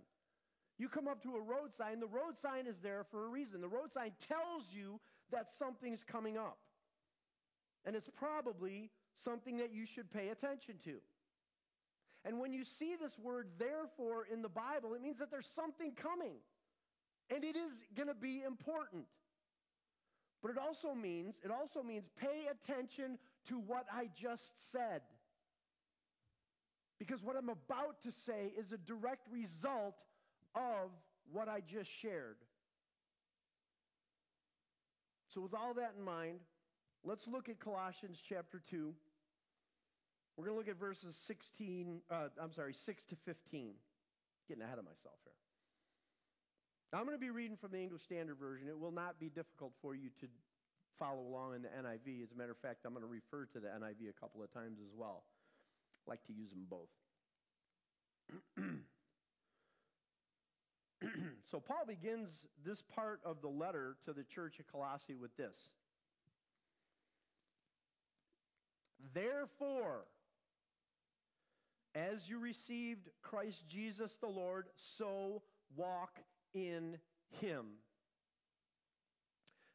You 0.77 0.89
come 0.89 1.07
up 1.07 1.22
to 1.24 1.36
a 1.36 1.41
road 1.41 1.74
sign, 1.77 2.00
the 2.00 2.07
road 2.07 2.38
sign 2.41 2.67
is 2.67 2.77
there 2.81 3.05
for 3.10 3.25
a 3.25 3.29
reason. 3.29 3.62
The 3.62 3.67
road 3.67 3.91
sign 3.91 4.12
tells 4.27 4.74
you 4.74 5.00
that 5.31 5.53
something's 5.53 6.03
coming 6.03 6.38
up. 6.38 6.57
And 7.86 7.95
it's 7.95 8.10
probably 8.10 8.89
something 9.13 9.57
that 9.57 9.74
you 9.74 9.86
should 9.86 10.12
pay 10.12 10.29
attention 10.29 10.75
to. 10.86 10.95
And 12.25 12.39
when 12.39 12.53
you 12.53 12.63
see 12.63 12.95
this 13.00 13.17
word 13.19 13.50
therefore 13.57 14.25
in 14.31 14.41
the 14.41 14.50
Bible, 14.50 14.93
it 14.93 15.01
means 15.01 15.19
that 15.19 15.29
there's 15.29 15.48
something 15.48 15.91
coming. 15.91 16.36
And 17.29 17.43
it 17.43 17.55
is 17.55 17.72
going 17.95 18.07
to 18.07 18.15
be 18.15 18.43
important. 18.45 19.05
But 20.41 20.51
it 20.51 20.57
also 20.57 20.93
means 20.93 21.39
it 21.43 21.51
also 21.51 21.81
means 21.81 22.05
pay 22.19 22.48
attention 22.51 23.17
to 23.48 23.60
what 23.60 23.86
I 23.93 24.10
just 24.13 24.72
said. 24.72 25.01
Because 27.05 27.22
what 27.22 27.36
I'm 27.36 27.50
about 27.50 28.01
to 28.03 28.13
say 28.13 28.53
is 28.57 28.72
a 28.72 28.77
direct 28.77 29.27
result 29.29 29.95
of 30.55 30.89
what 31.33 31.50
I 31.50 31.60
just 31.60 31.91
shared. 31.91 32.38
So 35.27 35.41
with 35.41 35.53
all 35.53 35.74
that 35.74 35.95
in 35.98 36.05
mind, 36.05 36.39
let's 37.03 37.27
look 37.27 37.50
at 37.50 37.60
Colossians 37.60 38.24
chapter 38.25 38.62
2. 38.69 38.93
We're 40.38 40.45
going 40.45 40.55
to 40.55 40.57
look 40.57 40.69
at 40.69 40.79
verses 40.79 41.17
16, 41.27 42.00
uh, 42.10 42.29
I'm 42.41 42.53
sorry, 42.53 42.74
6 42.74 43.03
to 43.03 43.15
15. 43.25 43.74
Getting 44.48 44.63
ahead 44.63 44.79
of 44.79 44.86
myself 44.86 45.19
here. 45.25 45.33
Now, 46.93 47.00
I'm 47.00 47.05
going 47.05 47.17
to 47.17 47.22
be 47.22 47.31
reading 47.31 47.57
from 47.57 47.72
the 47.72 47.79
English 47.79 48.03
Standard 48.03 48.38
Version. 48.39 48.69
It 48.69 48.79
will 48.79 48.91
not 48.93 49.19
be 49.19 49.27
difficult 49.27 49.74
for 49.81 49.93
you 49.93 50.10
to 50.22 50.27
follow 50.98 51.19
along 51.19 51.55
in 51.55 51.63
the 51.63 51.69
NIV. 51.69 52.24
As 52.24 52.31
a 52.31 52.38
matter 52.38 52.51
of 52.51 52.60
fact, 52.60 52.86
I'm 52.86 52.93
going 52.93 53.03
to 53.03 53.12
refer 53.12 53.45
to 53.51 53.60
the 53.60 53.67
NIV 53.67 54.07
a 54.10 54.19
couple 54.22 54.41
of 54.41 54.53
times 54.53 54.79
as 54.79 54.93
well. 54.95 55.24
Like 56.07 56.24
to 56.25 56.33
use 56.33 56.51
them 56.51 56.65
both. 56.69 56.89
so, 61.51 61.60
Paul 61.60 61.86
begins 61.88 62.45
this 62.65 62.81
part 62.81 63.19
of 63.25 63.41
the 63.41 63.48
letter 63.48 63.98
to 64.05 64.13
the 64.13 64.24
church 64.24 64.60
of 64.60 64.67
Colossae 64.72 65.15
with 65.15 65.36
this 65.38 65.69
Therefore, 69.13 70.05
as 71.95 72.29
you 72.29 72.39
received 72.39 73.10
Christ 73.22 73.67
Jesus 73.67 74.15
the 74.17 74.27
Lord, 74.27 74.67
so 74.75 75.41
walk 75.75 76.19
in 76.53 76.98
him. 77.29 77.65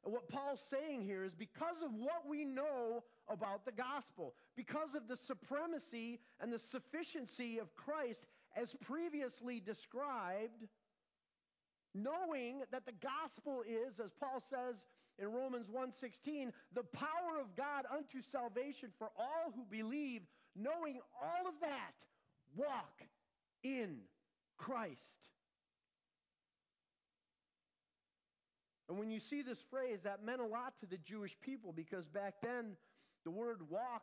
What 0.09 0.29
Paul's 0.29 0.63
saying 0.71 1.03
here 1.03 1.25
is 1.25 1.35
because 1.35 1.83
of 1.83 1.93
what 1.95 2.27
we 2.29 2.45
know 2.45 3.05
about 3.29 3.65
the 3.65 3.73
gospel, 3.73 4.35
because 4.57 4.95
of 4.95 5.07
the 5.07 5.17
supremacy 5.17 6.21
and 6.41 6.53
the 6.53 6.59
sufficiency 6.59 7.59
of 7.59 7.75
Christ 7.75 8.25
as 8.57 8.75
previously 8.81 9.61
described, 9.61 10.67
knowing 11.95 12.63
that 12.71 12.87
the 12.87 12.93
gospel 12.93 13.63
is, 13.69 14.01
as 14.01 14.13
Paul 14.13 14.41
says 14.49 14.87
in 15.19 15.33
Romans 15.33 15.69
1:16, 15.69 16.53
the 16.73 16.85
power 16.85 17.39
of 17.41 17.55
God 17.57 17.85
unto 17.91 18.23
salvation 18.23 18.91
for 18.99 19.11
all 19.17 19.53
who 19.55 19.65
believe, 19.65 20.23
knowing 20.55 21.01
all 21.21 21.47
of 21.47 21.61
that, 21.61 22.07
walk 22.55 23.03
in 23.63 24.01
Christ. 24.57 25.28
And 28.89 28.99
when 28.99 29.11
you 29.11 29.21
see 29.21 29.43
this 29.43 29.63
phrase, 29.71 30.01
that 30.05 30.25
meant 30.25 30.41
a 30.41 30.47
lot 30.47 30.75
to 30.81 30.87
the 30.87 30.97
Jewish 30.99 31.37
people 31.41 31.73
because 31.73 32.07
back 32.07 32.35
then 32.43 32.77
the 33.25 33.31
word 33.31 33.61
walk 33.69 34.03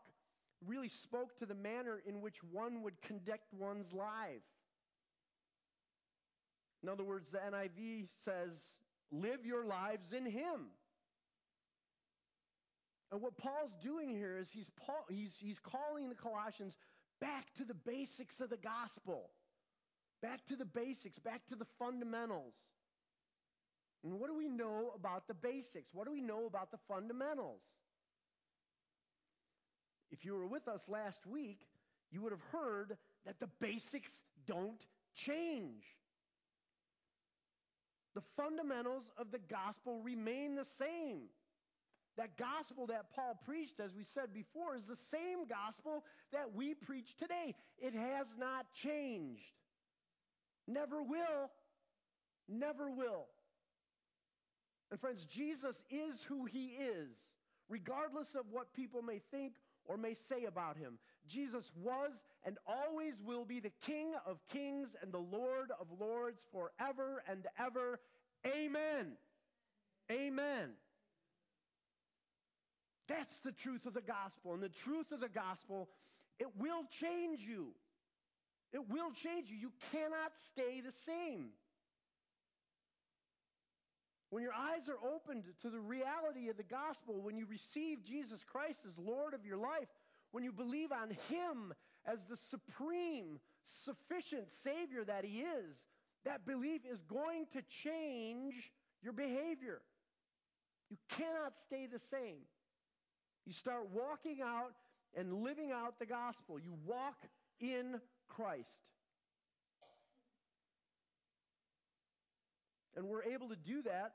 really 0.66 0.88
spoke 0.88 1.38
to 1.40 1.46
the 1.46 1.56
manner 1.56 2.02
in 2.08 2.22
which 2.22 2.44
one 2.52 2.82
would 2.84 3.02
conduct 3.02 3.54
one's 3.54 3.92
life. 3.94 4.44
In 6.84 6.90
other 6.90 7.04
words, 7.04 7.30
the 7.30 7.40
NIV 7.40 8.08
says, 8.24 8.64
live 9.12 9.46
your 9.46 9.66
lives 9.66 10.12
in 10.12 10.26
Him. 10.26 10.68
And 13.12 13.22
what 13.22 13.38
Paul's 13.38 13.76
doing 13.82 14.10
here 14.10 14.38
is 14.38 14.50
he's, 14.52 14.70
Paul, 14.86 15.06
he's, 15.10 15.36
he's 15.40 15.60
calling 15.60 16.10
the 16.10 16.16
Colossians 16.16 16.76
back 17.22 17.54
to 17.56 17.64
the 17.64 17.74
basics 17.74 18.40
of 18.40 18.50
the 18.50 18.58
gospel, 18.58 19.30
back 20.22 20.46
to 20.48 20.56
the 20.56 20.66
basics, 20.66 21.18
back 21.18 21.48
to 21.48 21.56
the 21.56 21.66
fundamentals. 21.80 22.54
And 24.04 24.20
what 24.20 24.30
do 24.30 24.38
we 24.38 24.48
know 24.48 24.92
about 24.96 25.28
the 25.28 25.34
basics? 25.34 25.94
What 25.94 26.06
do 26.06 26.12
we 26.12 26.22
know 26.22 26.46
about 26.46 26.72
the 26.72 26.78
fundamentals? 26.88 27.62
If 30.12 30.24
you 30.24 30.34
were 30.34 30.48
with 30.48 30.68
us 30.68 30.82
last 30.88 31.26
week, 31.26 31.60
you 32.12 32.22
would 32.22 32.32
have 32.32 32.44
heard 32.52 32.98
that 33.26 33.40
the 33.40 33.50
basics 33.60 34.12
don't 34.46 34.82
change. 35.16 35.84
The 38.14 38.22
fundamentals 38.38 39.04
of 39.18 39.32
the 39.32 39.40
gospel 39.40 40.00
remain 40.02 40.56
the 40.56 40.66
same. 40.78 41.24
That 42.18 42.38
gospel 42.38 42.88
that 42.88 43.12
Paul 43.14 43.38
preached, 43.46 43.82
as 43.82 43.94
we 43.94 44.04
said 44.04 44.34
before, 44.34 44.76
is 44.76 44.86
the 44.86 44.96
same 44.96 45.48
gospel 45.50 46.06
that 46.32 46.56
we 46.56 46.74
preach 46.74 47.18
today. 47.18 47.56
It 47.78 47.94
has 47.94 48.28
not 48.40 48.68
changed. 48.74 49.44
Never 50.66 51.04
will. 51.04 51.52
Never 52.48 52.90
will. 52.90 53.26
And 54.92 55.00
friends, 55.00 55.26
Jesus 55.26 55.84
is 55.90 56.22
who 56.24 56.46
he 56.46 56.66
is, 56.66 57.16
regardless 57.70 58.36
of 58.36 58.46
what 58.52 58.74
people 58.74 59.02
may 59.02 59.20
think 59.32 59.54
or 59.86 59.98
may 59.98 60.14
say 60.14 60.46
about 60.46 60.78
him. 60.78 60.98
Jesus 61.28 61.72
was 61.82 62.12
and 62.46 62.58
always 62.68 63.22
will 63.22 63.46
be 63.46 63.60
the 63.60 63.72
King 63.86 64.14
of 64.26 64.38
kings 64.50 64.96
and 65.02 65.12
the 65.12 65.18
Lord 65.18 65.72
of 65.80 65.88
lords 66.00 66.42
forever 66.52 67.24
and 67.30 67.48
ever. 67.60 68.00
Amen. 68.46 69.14
Amen. 70.12 70.70
That's 73.08 73.40
the 73.40 73.52
truth 73.52 73.86
of 73.86 73.94
the 73.94 74.02
gospel. 74.02 74.54
And 74.54 74.64
the 74.64 74.70
truth 74.70 75.12
of 75.12 75.20
the 75.20 75.30
gospel, 75.30 75.90
it 76.40 76.48
will 76.58 76.84
change 77.00 77.42
you. 77.42 77.68
It 78.74 78.90
will 78.90 79.12
change 79.12 79.50
you. 79.50 79.58
You 79.58 79.72
cannot 79.92 80.32
stay 80.52 80.82
the 80.82 80.94
same. 81.06 81.50
When 84.36 84.44
your 84.44 84.52
eyes 84.52 84.90
are 84.90 85.00
opened 85.16 85.46
to 85.62 85.70
the 85.70 85.80
reality 85.80 86.50
of 86.50 86.58
the 86.58 86.64
gospel, 86.64 87.22
when 87.22 87.38
you 87.38 87.46
receive 87.46 88.04
Jesus 88.04 88.44
Christ 88.44 88.82
as 88.86 88.92
Lord 88.98 89.34
of 89.34 89.46
your 89.46 89.56
life, 89.56 89.88
when 90.32 90.44
you 90.44 90.52
believe 90.52 90.92
on 90.92 91.12
Him 91.30 91.74
as 92.06 92.26
the 92.26 92.36
supreme, 92.36 93.40
sufficient 93.64 94.52
Savior 94.52 95.06
that 95.06 95.24
He 95.24 95.40
is, 95.40 95.86
that 96.26 96.46
belief 96.46 96.82
is 96.86 97.02
going 97.04 97.46
to 97.54 97.62
change 97.82 98.74
your 99.02 99.14
behavior. 99.14 99.80
You 100.90 100.98
cannot 101.08 101.54
stay 101.66 101.88
the 101.90 102.02
same. 102.12 102.44
You 103.46 103.54
start 103.54 103.88
walking 103.94 104.42
out 104.42 104.74
and 105.18 105.32
living 105.32 105.72
out 105.72 105.98
the 105.98 106.08
gospel. 106.08 106.60
You 106.60 106.74
walk 106.86 107.24
in 107.62 108.02
Christ. 108.28 108.82
And 112.98 113.06
we're 113.08 113.24
able 113.24 113.48
to 113.48 113.56
do 113.56 113.82
that 113.84 114.12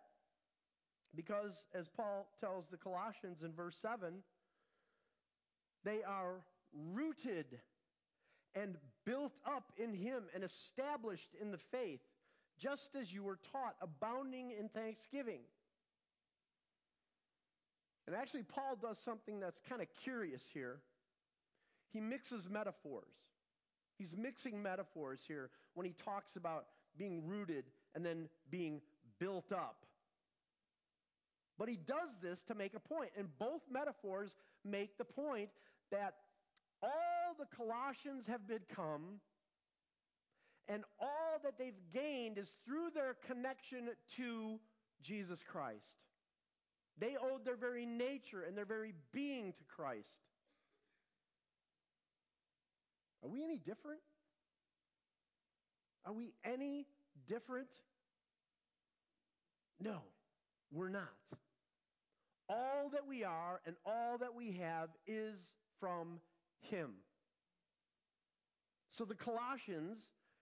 because, 1.15 1.65
as 1.75 1.89
Paul 1.89 2.29
tells 2.41 2.67
the 2.71 2.77
Colossians 2.77 3.43
in 3.43 3.53
verse 3.53 3.77
7, 3.81 4.15
they 5.85 6.03
are 6.07 6.45
rooted 6.93 7.47
and 8.55 8.77
built 9.05 9.33
up 9.47 9.73
in 9.77 9.95
Him 9.95 10.25
and 10.35 10.45
established 10.45 11.31
in 11.41 11.51
the 11.51 11.59
faith, 11.59 12.01
just 12.59 12.95
as 12.95 13.13
you 13.13 13.23
were 13.23 13.39
taught, 13.53 13.75
abounding 13.81 14.53
in 14.59 14.69
thanksgiving. 14.69 15.41
And 18.07 18.17
actually, 18.17 18.43
Paul 18.43 18.77
does 18.81 18.99
something 18.99 19.41
that's 19.41 19.61
kind 19.69 19.81
of 19.81 19.89
curious 20.03 20.43
here. 20.53 20.81
He 21.93 22.01
mixes 22.01 22.49
metaphors. 22.49 23.15
He's 23.99 24.17
mixing 24.17 24.63
metaphors 24.63 25.21
here 25.27 25.51
when 25.75 25.87
he 25.87 25.95
talks 26.05 26.37
about 26.37 26.67
being 26.97 27.27
rooted 27.27 27.65
and 27.95 28.05
then 28.05 28.29
being 28.51 28.81
built 29.19 29.53
up. 29.53 29.85
But 31.61 31.69
he 31.69 31.77
does 31.77 32.17
this 32.23 32.43
to 32.45 32.55
make 32.55 32.73
a 32.73 32.81
point, 32.81 33.11
and 33.19 33.29
both 33.39 33.61
metaphors 33.71 34.35
make 34.65 34.97
the 34.97 35.05
point 35.05 35.51
that 35.91 36.15
all 36.83 37.37
the 37.39 37.45
Colossians 37.55 38.27
have 38.27 38.49
become 38.49 39.21
and 40.69 40.85
all 40.99 41.39
that 41.45 41.59
they've 41.59 41.75
gained 41.93 42.39
is 42.39 42.55
through 42.65 42.91
their 42.95 43.15
connection 43.27 43.91
to 44.17 44.59
Jesus 45.03 45.45
Christ. 45.47 45.99
They 46.99 47.17
owed 47.21 47.45
their 47.45 47.57
very 47.57 47.85
nature 47.85 48.43
and 48.47 48.57
their 48.57 48.65
very 48.65 48.95
being 49.13 49.53
to 49.53 49.65
Christ. 49.65 50.09
Are 53.23 53.29
we 53.29 53.45
any 53.45 53.59
different? 53.59 54.01
Are 56.07 56.13
we 56.15 56.33
any 56.43 56.87
different? 57.29 57.69
No, 59.79 59.99
we're 60.73 60.89
not. 60.89 61.11
All 62.51 62.91
that 62.93 63.07
we 63.07 63.23
are 63.23 63.61
and 63.65 63.77
all 63.87 64.19
that 64.19 64.35
we 64.35 64.59
have 64.61 64.89
is 65.07 65.39
from 65.79 66.19
Him. 66.59 66.91
So 68.91 69.05
the 69.05 69.15
Colossians, 69.15 69.99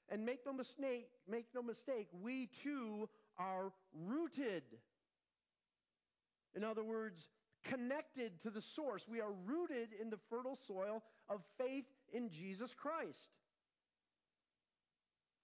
and 0.09 0.25
make 0.25 0.41
no 0.47 0.55
mistake, 0.55 1.11
make 1.29 1.45
no 1.55 1.63
mistake, 1.63 2.09
we 2.23 2.49
too 2.63 3.11
are 3.39 3.73
rooted. 3.93 4.63
In 6.57 6.65
other 6.65 6.83
words, 6.83 7.29
connected 7.63 8.41
to 8.43 8.51
the 8.51 8.63
source. 8.63 9.05
We 9.07 9.21
are 9.21 9.33
rooted 9.45 9.91
in 10.01 10.09
the 10.09 10.19
fertile 10.31 10.59
soil 10.67 11.03
of 11.29 11.43
faith 11.59 11.85
in 12.13 12.31
Jesus 12.31 12.73
Christ. 12.75 13.33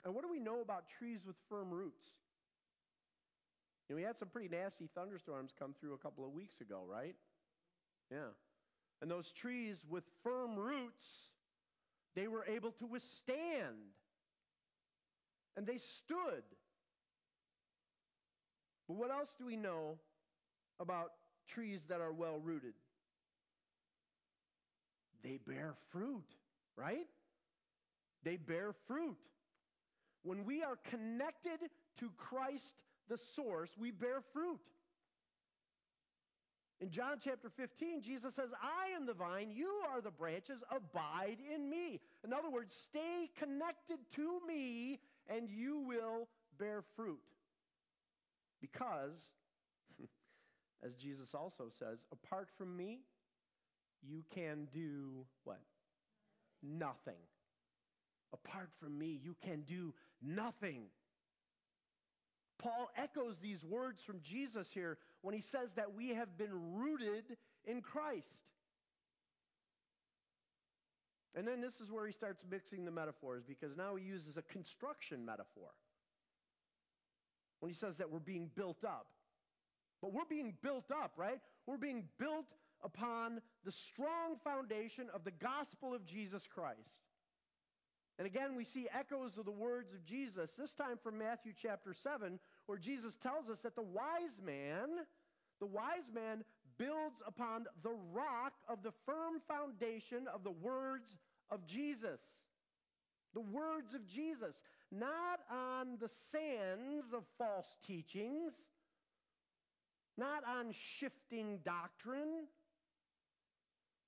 And 0.04 0.14
what 0.14 0.22
do 0.22 0.30
we 0.30 0.40
know 0.40 0.60
about 0.62 0.84
trees 0.98 1.26
with 1.26 1.36
firm 1.48 1.70
roots? 1.70 2.04
And 3.88 3.96
we 3.96 4.02
had 4.02 4.16
some 4.16 4.28
pretty 4.28 4.48
nasty 4.48 4.88
thunderstorms 4.94 5.52
come 5.58 5.74
through 5.78 5.94
a 5.94 5.98
couple 5.98 6.24
of 6.24 6.32
weeks 6.32 6.60
ago, 6.60 6.82
right? 6.88 7.14
Yeah. 8.10 8.32
And 9.02 9.10
those 9.10 9.30
trees 9.32 9.84
with 9.88 10.04
firm 10.22 10.56
roots, 10.56 11.28
they 12.14 12.26
were 12.26 12.44
able 12.46 12.72
to 12.72 12.86
withstand. 12.86 13.92
And 15.56 15.66
they 15.66 15.78
stood. 15.78 16.42
But 18.88 18.96
what 18.96 19.10
else 19.10 19.34
do 19.38 19.46
we 19.46 19.56
know 19.56 19.98
about 20.80 21.10
trees 21.48 21.84
that 21.88 22.00
are 22.00 22.12
well 22.12 22.40
rooted? 22.42 22.74
They 25.22 25.38
bear 25.46 25.74
fruit, 25.90 26.24
right? 26.76 27.06
They 28.24 28.36
bear 28.36 28.72
fruit. 28.86 29.16
When 30.22 30.44
we 30.44 30.62
are 30.62 30.78
connected 30.90 31.60
to 31.98 32.10
Christ 32.16 32.74
the 33.08 33.18
source, 33.18 33.70
we 33.78 33.90
bear 33.90 34.20
fruit. 34.32 34.60
In 36.80 36.90
John 36.90 37.18
chapter 37.22 37.48
15, 37.48 38.02
Jesus 38.02 38.34
says, 38.34 38.50
I 38.62 38.94
am 38.94 39.06
the 39.06 39.14
vine, 39.14 39.50
you 39.50 39.70
are 39.90 40.00
the 40.00 40.10
branches, 40.10 40.62
abide 40.70 41.38
in 41.54 41.70
me. 41.70 42.00
In 42.24 42.32
other 42.32 42.50
words, 42.50 42.74
stay 42.74 43.30
connected 43.38 43.98
to 44.16 44.40
me, 44.46 44.98
and 45.28 45.48
you 45.48 45.80
will 45.86 46.28
bear 46.58 46.82
fruit. 46.96 47.22
Because, 48.60 49.18
as 50.84 50.94
Jesus 50.96 51.34
also 51.34 51.64
says, 51.70 52.04
apart 52.12 52.48
from 52.58 52.76
me, 52.76 53.00
you 54.02 54.24
can 54.34 54.68
do 54.72 55.24
what? 55.44 55.60
Nothing. 56.62 57.22
Apart 58.32 58.70
from 58.80 58.98
me, 58.98 59.18
you 59.22 59.36
can 59.42 59.62
do 59.62 59.94
nothing. 60.20 60.86
Paul 62.58 62.90
echoes 62.96 63.36
these 63.40 63.64
words 63.64 64.02
from 64.02 64.20
Jesus 64.22 64.70
here 64.72 64.98
when 65.22 65.34
he 65.34 65.40
says 65.40 65.70
that 65.76 65.94
we 65.94 66.10
have 66.10 66.36
been 66.38 66.74
rooted 66.74 67.24
in 67.64 67.82
Christ. 67.82 68.28
And 71.34 71.46
then 71.48 71.60
this 71.60 71.80
is 71.80 71.90
where 71.90 72.06
he 72.06 72.12
starts 72.12 72.44
mixing 72.48 72.84
the 72.84 72.92
metaphors 72.92 73.42
because 73.46 73.76
now 73.76 73.96
he 73.96 74.04
uses 74.04 74.36
a 74.36 74.42
construction 74.42 75.24
metaphor. 75.24 75.70
When 77.60 77.70
he 77.70 77.74
says 77.74 77.96
that 77.96 78.10
we're 78.10 78.20
being 78.20 78.50
built 78.54 78.84
up. 78.84 79.06
But 80.00 80.12
we're 80.12 80.26
being 80.28 80.54
built 80.62 80.90
up, 80.92 81.12
right? 81.16 81.40
We're 81.66 81.78
being 81.78 82.04
built 82.18 82.46
upon 82.84 83.40
the 83.64 83.72
strong 83.72 84.36
foundation 84.44 85.06
of 85.14 85.24
the 85.24 85.30
gospel 85.30 85.94
of 85.94 86.04
Jesus 86.04 86.46
Christ. 86.46 87.03
And 88.18 88.26
again, 88.26 88.54
we 88.56 88.64
see 88.64 88.86
echoes 88.96 89.38
of 89.38 89.44
the 89.44 89.50
words 89.50 89.92
of 89.92 90.04
Jesus, 90.04 90.52
this 90.52 90.74
time 90.74 90.98
from 91.02 91.18
Matthew 91.18 91.52
chapter 91.60 91.92
7, 91.92 92.38
where 92.66 92.78
Jesus 92.78 93.16
tells 93.16 93.48
us 93.48 93.60
that 93.60 93.74
the 93.74 93.82
wise 93.82 94.40
man, 94.44 94.88
the 95.58 95.66
wise 95.66 96.10
man 96.14 96.44
builds 96.78 97.20
upon 97.26 97.66
the 97.82 97.96
rock 98.12 98.52
of 98.68 98.82
the 98.82 98.92
firm 99.04 99.40
foundation 99.48 100.26
of 100.32 100.44
the 100.44 100.50
words 100.50 101.16
of 101.50 101.66
Jesus. 101.66 102.20
The 103.34 103.40
words 103.40 103.94
of 103.94 104.06
Jesus, 104.06 104.62
not 104.92 105.40
on 105.50 105.98
the 106.00 106.10
sands 106.30 107.12
of 107.12 107.24
false 107.36 107.74
teachings, 107.84 108.54
not 110.16 110.44
on 110.46 110.72
shifting 110.98 111.58
doctrine. 111.64 112.46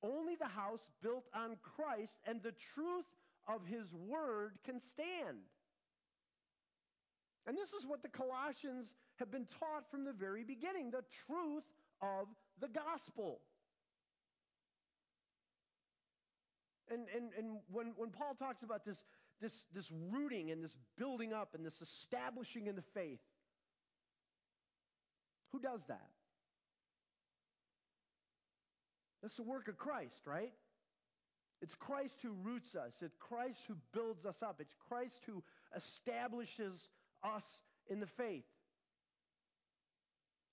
Only 0.02 0.36
the 0.36 0.46
house 0.46 0.86
built 1.02 1.24
on 1.34 1.56
Christ 1.62 2.18
and 2.24 2.40
the 2.40 2.54
truth 2.74 3.06
of 3.48 3.64
his 3.66 3.92
word 3.92 4.58
can 4.64 4.80
stand. 4.80 5.38
And 7.46 7.56
this 7.56 7.72
is 7.72 7.86
what 7.86 8.02
the 8.02 8.08
Colossians 8.08 8.92
have 9.16 9.30
been 9.30 9.46
taught 9.46 9.88
from 9.90 10.04
the 10.04 10.12
very 10.12 10.42
beginning 10.42 10.90
the 10.90 11.04
truth 11.26 11.64
of 12.02 12.26
the 12.60 12.68
gospel. 12.68 13.40
And, 16.90 17.06
and, 17.14 17.30
and 17.38 17.58
when, 17.70 17.92
when 17.96 18.10
Paul 18.10 18.34
talks 18.34 18.62
about 18.62 18.84
this, 18.84 19.04
this, 19.40 19.64
this 19.72 19.90
rooting 20.10 20.50
and 20.50 20.62
this 20.62 20.76
building 20.98 21.32
up 21.32 21.54
and 21.54 21.64
this 21.64 21.80
establishing 21.80 22.66
in 22.66 22.76
the 22.76 22.84
faith, 22.94 23.20
who 25.52 25.60
does 25.60 25.84
that? 25.88 26.10
That's 29.22 29.36
the 29.36 29.42
work 29.42 29.68
of 29.68 29.78
Christ, 29.78 30.26
right? 30.26 30.52
It's 31.62 31.74
Christ 31.74 32.18
who 32.22 32.32
roots 32.42 32.74
us. 32.74 32.92
It's 33.00 33.16
Christ 33.16 33.58
who 33.66 33.74
builds 33.92 34.26
us 34.26 34.42
up. 34.42 34.56
It's 34.60 34.74
Christ 34.88 35.20
who 35.26 35.42
establishes 35.74 36.88
us 37.22 37.60
in 37.88 38.00
the 38.00 38.06
faith. 38.06 38.44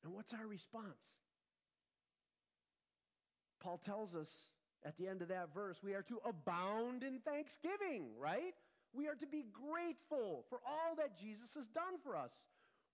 And 0.03 0.13
what's 0.13 0.33
our 0.33 0.47
response? 0.47 0.85
Paul 3.61 3.79
tells 3.85 4.15
us 4.15 4.29
at 4.85 4.97
the 4.97 5.07
end 5.07 5.21
of 5.21 5.29
that 5.29 5.53
verse 5.53 5.77
we 5.83 5.93
are 5.93 6.03
to 6.03 6.19
abound 6.27 7.03
in 7.03 7.19
thanksgiving, 7.19 8.07
right? 8.19 8.53
We 8.93 9.07
are 9.07 9.15
to 9.15 9.27
be 9.27 9.45
grateful 9.51 10.45
for 10.49 10.59
all 10.65 10.95
that 10.97 11.17
Jesus 11.19 11.55
has 11.55 11.67
done 11.67 11.97
for 12.03 12.15
us. 12.15 12.31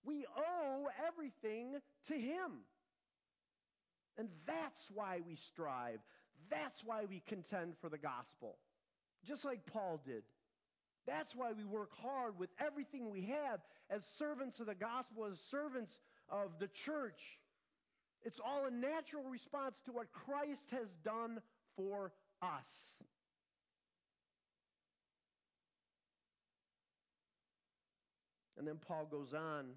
We 0.04 0.24
owe 0.36 0.86
everything 1.06 1.74
to 2.06 2.14
Him. 2.14 2.64
And 4.16 4.28
that's 4.46 4.88
why 4.94 5.20
we 5.26 5.36
strive. 5.36 6.00
That's 6.48 6.82
why 6.84 7.04
we 7.08 7.22
contend 7.26 7.74
for 7.80 7.88
the 7.88 7.98
gospel, 7.98 8.56
just 9.26 9.44
like 9.44 9.66
Paul 9.66 10.00
did. 10.04 10.22
That's 11.06 11.34
why 11.34 11.52
we 11.52 11.64
work 11.64 11.90
hard 12.02 12.38
with 12.38 12.50
everything 12.58 13.10
we 13.10 13.22
have 13.22 13.60
as 13.88 14.04
servants 14.04 14.60
of 14.60 14.66
the 14.66 14.74
gospel, 14.74 15.26
as 15.30 15.40
servants 15.40 15.98
of 16.28 16.58
the 16.58 16.68
church. 16.68 17.20
It's 18.22 18.38
all 18.38 18.66
a 18.66 18.70
natural 18.70 19.24
response 19.24 19.80
to 19.86 19.92
what 19.92 20.12
Christ 20.12 20.70
has 20.72 20.94
done 21.02 21.40
for 21.76 22.12
us. 22.42 22.68
And 28.58 28.68
then 28.68 28.76
Paul 28.76 29.08
goes 29.10 29.32
on 29.32 29.70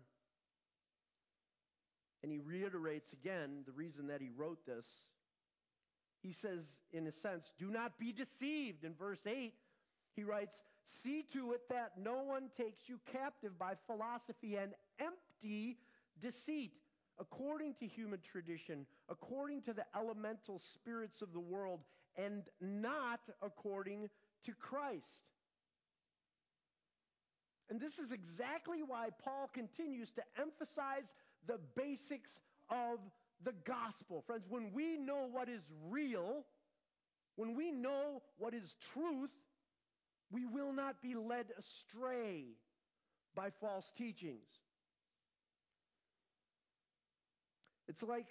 and 2.21 2.31
he 2.31 2.39
reiterates 2.39 3.13
again 3.13 3.63
the 3.65 3.71
reason 3.71 4.07
that 4.07 4.19
he 4.19 4.29
wrote 4.35 4.65
this. 4.65 4.85
He 6.23 6.31
says, 6.31 6.63
in 6.93 7.05
a 7.05 7.11
sense, 7.11 7.51
do 7.59 7.69
not 7.69 7.99
be 7.99 8.13
deceived. 8.13 8.85
In 8.85 8.93
verse 8.93 9.21
8, 9.27 9.53
he 10.15 10.23
writes, 10.23 10.55
See 10.85 11.25
to 11.33 11.51
it 11.51 11.61
that 11.69 11.91
no 12.01 12.23
one 12.23 12.49
takes 12.57 12.87
you 12.87 12.99
captive 13.11 13.59
by 13.59 13.73
philosophy 13.87 14.55
and 14.55 14.73
empty 14.99 15.77
deceit, 16.21 16.71
according 17.19 17.75
to 17.75 17.87
human 17.87 18.19
tradition, 18.31 18.85
according 19.09 19.63
to 19.63 19.73
the 19.73 19.85
elemental 19.95 20.59
spirits 20.59 21.21
of 21.21 21.33
the 21.33 21.39
world, 21.39 21.81
and 22.15 22.43
not 22.61 23.19
according 23.41 24.09
to 24.45 24.53
Christ. 24.53 25.27
And 27.69 27.81
this 27.81 27.99
is 27.99 28.11
exactly 28.11 28.81
why 28.85 29.09
Paul 29.23 29.49
continues 29.53 30.11
to 30.11 30.21
emphasize 30.39 31.05
the 31.47 31.59
basics 31.75 32.39
of 32.69 32.99
the 33.43 33.53
gospel. 33.65 34.23
Friends, 34.25 34.45
when 34.49 34.71
we 34.73 34.97
know 34.97 35.27
what 35.31 35.49
is 35.49 35.61
real, 35.89 36.43
when 37.35 37.55
we 37.55 37.71
know 37.71 38.21
what 38.37 38.53
is 38.53 38.75
truth, 38.93 39.31
we 40.31 40.45
will 40.45 40.73
not 40.73 41.01
be 41.01 41.15
led 41.15 41.47
astray 41.57 42.45
by 43.35 43.49
false 43.61 43.89
teachings. 43.97 44.47
It's 47.87 48.03
like 48.03 48.27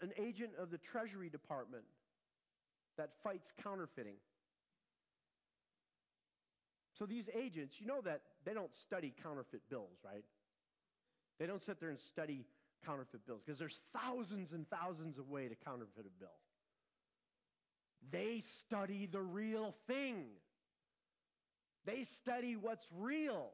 an 0.00 0.12
agent 0.18 0.52
of 0.60 0.70
the 0.70 0.78
Treasury 0.78 1.28
Department 1.28 1.84
that 2.96 3.10
fights 3.22 3.52
counterfeiting. 3.62 4.16
So 6.98 7.06
these 7.06 7.28
agents, 7.34 7.76
you 7.78 7.86
know 7.86 8.00
that 8.04 8.22
they 8.44 8.54
don't 8.54 8.74
study 8.74 9.14
counterfeit 9.22 9.62
bills, 9.70 9.98
right? 10.04 10.24
They 11.38 11.46
don't 11.46 11.62
sit 11.62 11.78
there 11.80 11.90
and 11.90 12.00
study 12.00 12.44
counterfeit 12.84 13.26
bills 13.26 13.40
because 13.44 13.58
there's 13.58 13.80
thousands 13.92 14.52
and 14.52 14.68
thousands 14.70 15.18
of 15.18 15.28
ways 15.28 15.50
to 15.50 15.56
counterfeit 15.64 16.06
a 16.06 16.18
bill. 16.18 16.28
They 18.10 18.40
study 18.40 19.08
the 19.10 19.20
real 19.20 19.74
thing. 19.86 20.26
They 21.84 22.04
study 22.04 22.56
what's 22.56 22.86
real. 22.96 23.50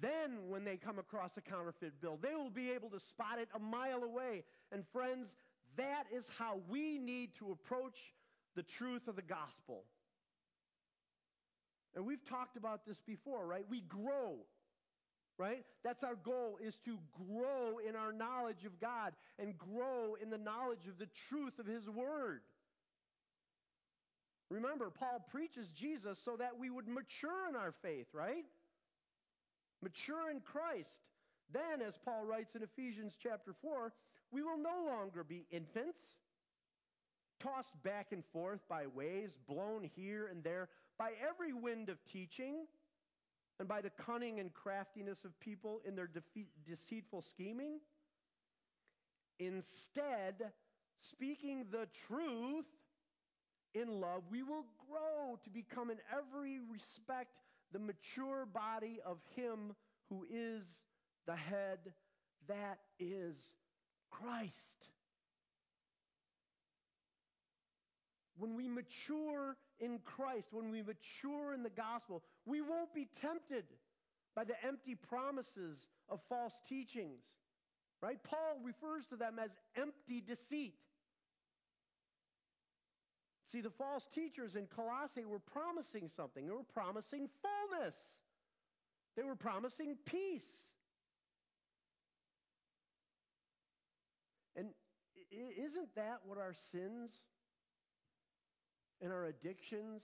Then, 0.00 0.48
when 0.48 0.64
they 0.64 0.76
come 0.76 0.98
across 0.98 1.36
a 1.36 1.40
counterfeit 1.40 2.00
bill, 2.00 2.18
they 2.20 2.34
will 2.34 2.50
be 2.50 2.70
able 2.72 2.90
to 2.90 3.00
spot 3.00 3.38
it 3.40 3.48
a 3.54 3.58
mile 3.58 4.02
away. 4.02 4.42
And, 4.72 4.84
friends, 4.92 5.36
that 5.76 6.04
is 6.12 6.28
how 6.36 6.60
we 6.68 6.98
need 6.98 7.34
to 7.38 7.52
approach 7.52 7.98
the 8.56 8.62
truth 8.62 9.08
of 9.08 9.16
the 9.16 9.22
gospel. 9.22 9.84
And 11.94 12.04
we've 12.04 12.24
talked 12.28 12.56
about 12.56 12.84
this 12.86 13.00
before, 13.06 13.46
right? 13.46 13.64
We 13.68 13.82
grow, 13.82 14.34
right? 15.38 15.64
That's 15.82 16.04
our 16.04 16.16
goal 16.16 16.58
is 16.64 16.78
to 16.84 16.98
grow 17.28 17.78
in 17.86 17.96
our 17.96 18.12
knowledge 18.12 18.64
of 18.64 18.80
God 18.80 19.12
and 19.38 19.58
grow 19.58 20.16
in 20.22 20.30
the 20.30 20.38
knowledge 20.38 20.86
of 20.88 20.98
the 20.98 21.08
truth 21.28 21.58
of 21.58 21.66
his 21.66 21.88
word. 21.88 22.40
Remember, 24.50 24.90
Paul 24.90 25.24
preaches 25.30 25.70
Jesus 25.70 26.20
so 26.24 26.36
that 26.36 26.58
we 26.58 26.70
would 26.70 26.86
mature 26.86 27.48
in 27.48 27.56
our 27.56 27.72
faith, 27.82 28.06
right? 28.12 28.44
Mature 29.82 30.30
in 30.30 30.40
Christ. 30.40 31.00
Then, 31.52 31.82
as 31.86 31.98
Paul 32.04 32.24
writes 32.24 32.54
in 32.54 32.62
Ephesians 32.62 33.14
chapter 33.20 33.54
4, 33.62 33.92
we 34.30 34.42
will 34.42 34.58
no 34.58 34.86
longer 34.86 35.24
be 35.24 35.46
infants, 35.50 36.02
tossed 37.40 37.74
back 37.82 38.08
and 38.12 38.24
forth 38.32 38.60
by 38.68 38.86
waves, 38.86 39.38
blown 39.48 39.88
here 39.96 40.28
and 40.28 40.42
there 40.44 40.68
by 40.98 41.10
every 41.28 41.52
wind 41.52 41.88
of 41.88 41.98
teaching, 42.10 42.66
and 43.58 43.68
by 43.68 43.80
the 43.80 43.90
cunning 43.90 44.40
and 44.40 44.52
craftiness 44.52 45.24
of 45.24 45.38
people 45.40 45.80
in 45.86 45.94
their 45.94 46.06
defeat, 46.06 46.48
deceitful 46.66 47.22
scheming. 47.22 47.78
Instead, 49.38 50.52
speaking 51.00 51.66
the 51.70 51.86
truth 52.08 52.66
in 53.74 54.00
love, 54.00 54.22
we 54.30 54.42
will 54.42 54.66
grow 54.88 55.38
to 55.44 55.50
become 55.50 55.90
in 55.90 55.98
every 56.12 56.58
respect 56.70 57.30
the 57.72 57.78
mature 57.78 58.46
body 58.46 59.00
of 59.04 59.18
Him 59.34 59.74
who 60.08 60.24
is 60.30 60.64
the 61.26 61.36
head, 61.36 61.78
that 62.48 62.78
is 62.98 63.36
Christ. 64.10 64.90
When 68.36 68.56
we 68.56 68.68
mature 68.68 69.56
in 69.80 69.98
Christ, 70.04 70.48
when 70.52 70.70
we 70.70 70.82
mature 70.82 71.52
in 71.52 71.62
the 71.62 71.70
gospel, 71.70 72.22
we 72.46 72.60
won't 72.60 72.94
be 72.94 73.08
tempted 73.20 73.64
by 74.34 74.44
the 74.44 74.54
empty 74.66 74.94
promises 74.94 75.86
of 76.08 76.20
false 76.28 76.54
teachings. 76.68 77.22
Right? 78.00 78.18
Paul 78.22 78.58
refers 78.62 79.06
to 79.06 79.16
them 79.16 79.38
as 79.42 79.50
empty 79.76 80.20
deceit. 80.20 80.74
See, 83.50 83.60
the 83.60 83.70
false 83.70 84.08
teachers 84.12 84.56
in 84.56 84.66
Colossae 84.66 85.24
were 85.24 85.38
promising 85.38 86.08
something. 86.08 86.46
They 86.46 86.52
were 86.52 86.64
promising 86.74 87.28
fullness, 87.40 87.96
they 89.16 89.22
were 89.22 89.36
promising 89.36 89.96
peace. 90.04 90.42
And 94.56 94.68
isn't 95.30 95.94
that 95.96 96.20
what 96.24 96.38
our 96.38 96.54
sins 96.70 97.10
and 99.02 99.12
our 99.12 99.26
addictions 99.26 100.02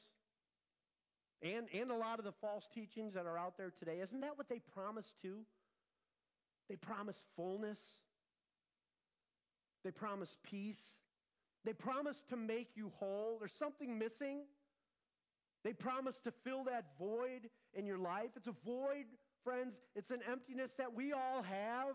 and, 1.42 1.66
and 1.72 1.90
a 1.90 1.96
lot 1.96 2.18
of 2.18 2.24
the 2.24 2.32
false 2.32 2.68
teachings 2.72 3.14
that 3.14 3.26
are 3.26 3.38
out 3.38 3.56
there 3.56 3.72
today, 3.78 4.00
isn't 4.02 4.20
that 4.20 4.36
what 4.36 4.48
they 4.48 4.60
promise 4.74 5.14
too? 5.22 5.38
They 6.68 6.76
promise 6.76 7.24
fullness. 7.34 7.80
They 9.84 9.90
promise 9.90 10.36
peace. 10.42 10.82
They 11.64 11.72
promise 11.72 12.22
to 12.28 12.36
make 12.36 12.68
you 12.74 12.92
whole. 12.98 13.36
There's 13.38 13.54
something 13.54 13.98
missing. 13.98 14.42
They 15.64 15.72
promise 15.72 16.20
to 16.20 16.32
fill 16.44 16.64
that 16.64 16.84
void 16.98 17.48
in 17.74 17.86
your 17.86 17.98
life. 17.98 18.30
It's 18.36 18.46
a 18.46 18.54
void, 18.64 19.06
friends. 19.42 19.74
It's 19.94 20.10
an 20.10 20.20
emptiness 20.30 20.72
that 20.76 20.94
we 20.94 21.12
all 21.12 21.42
have. 21.42 21.94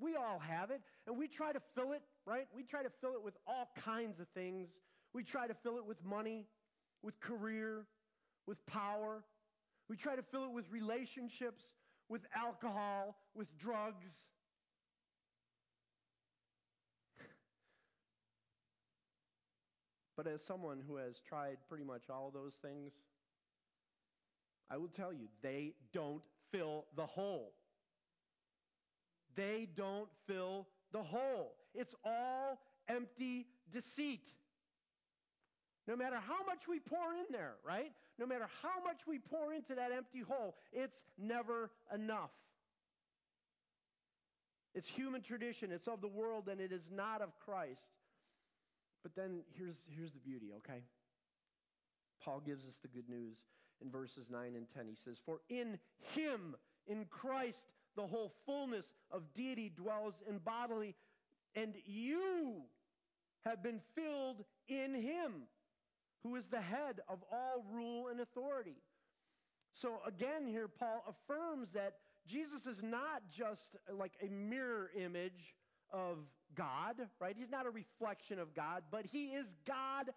We 0.00 0.16
all 0.16 0.38
have 0.38 0.70
it. 0.70 0.80
And 1.06 1.18
we 1.18 1.28
try 1.28 1.52
to 1.52 1.60
fill 1.74 1.92
it, 1.92 2.02
right? 2.26 2.46
We 2.54 2.62
try 2.62 2.82
to 2.82 2.90
fill 3.00 3.12
it 3.12 3.22
with 3.22 3.36
all 3.46 3.70
kinds 3.76 4.20
of 4.20 4.28
things. 4.28 4.70
We 5.14 5.22
try 5.22 5.46
to 5.46 5.54
fill 5.54 5.76
it 5.78 5.86
with 5.86 6.02
money, 6.04 6.46
with 7.02 7.20
career, 7.20 7.84
with 8.46 8.64
power. 8.66 9.22
We 9.88 9.96
try 9.96 10.16
to 10.16 10.22
fill 10.22 10.44
it 10.44 10.52
with 10.52 10.70
relationships, 10.70 11.64
with 12.08 12.22
alcohol, 12.34 13.16
with 13.34 13.48
drugs. 13.58 14.10
But 20.16 20.26
as 20.26 20.42
someone 20.42 20.80
who 20.86 20.96
has 20.96 21.20
tried 21.26 21.56
pretty 21.68 21.84
much 21.84 22.04
all 22.10 22.30
those 22.32 22.54
things, 22.62 22.92
I 24.70 24.76
will 24.76 24.88
tell 24.88 25.12
you, 25.12 25.28
they 25.42 25.74
don't 25.92 26.22
fill 26.50 26.84
the 26.96 27.06
hole. 27.06 27.52
They 29.34 29.68
don't 29.76 30.08
fill 30.26 30.68
the 30.92 31.02
hole. 31.02 31.54
It's 31.74 31.94
all 32.04 32.58
empty 32.88 33.46
deceit. 33.72 34.30
No 35.88 35.96
matter 35.96 36.16
how 36.16 36.44
much 36.46 36.68
we 36.68 36.78
pour 36.78 37.14
in 37.14 37.24
there, 37.30 37.54
right? 37.66 37.92
No 38.18 38.26
matter 38.26 38.46
how 38.62 38.82
much 38.84 39.00
we 39.06 39.18
pour 39.18 39.52
into 39.52 39.74
that 39.74 39.90
empty 39.90 40.20
hole, 40.20 40.54
it's 40.72 41.04
never 41.18 41.70
enough. 41.92 42.30
It's 44.74 44.88
human 44.88 45.22
tradition, 45.22 45.72
it's 45.72 45.88
of 45.88 46.00
the 46.00 46.08
world, 46.08 46.48
and 46.48 46.60
it 46.60 46.72
is 46.72 46.88
not 46.94 47.20
of 47.20 47.38
Christ. 47.44 47.88
But 49.02 49.14
then 49.16 49.40
here's, 49.58 49.76
here's 49.94 50.12
the 50.12 50.20
beauty, 50.20 50.50
okay? 50.58 50.82
Paul 52.24 52.40
gives 52.46 52.64
us 52.64 52.78
the 52.80 52.88
good 52.88 53.08
news 53.08 53.36
in 53.82 53.90
verses 53.90 54.30
9 54.30 54.54
and 54.54 54.66
10. 54.74 54.86
He 54.88 54.94
says, 54.94 55.18
For 55.26 55.40
in 55.48 55.78
him, 56.14 56.54
in 56.86 57.06
Christ, 57.10 57.64
the 57.96 58.06
whole 58.06 58.32
fullness 58.46 58.92
of 59.10 59.22
deity 59.34 59.72
dwells 59.74 60.14
in 60.28 60.38
bodily, 60.38 60.94
and 61.56 61.74
you 61.84 62.62
have 63.44 63.62
been 63.62 63.80
filled 63.96 64.44
in 64.68 64.94
him 64.94 65.42
who 66.22 66.36
is 66.36 66.48
the 66.48 66.60
head 66.60 67.00
of 67.08 67.18
all 67.30 67.64
rule 67.72 68.08
and 68.08 68.20
authority. 68.20 68.76
So 69.74 70.00
again, 70.06 70.46
here 70.46 70.68
Paul 70.68 71.02
affirms 71.08 71.70
that 71.72 71.94
Jesus 72.26 72.66
is 72.66 72.82
not 72.82 73.22
just 73.30 73.76
like 73.98 74.12
a 74.22 74.28
mirror 74.30 74.90
image 74.96 75.54
of 75.92 76.18
God, 76.54 76.96
right? 77.20 77.34
He's 77.36 77.50
not 77.50 77.66
a 77.66 77.70
reflection 77.70 78.38
of 78.38 78.54
God, 78.54 78.82
but 78.90 79.06
he 79.06 79.26
is 79.26 79.46
God 79.66 80.10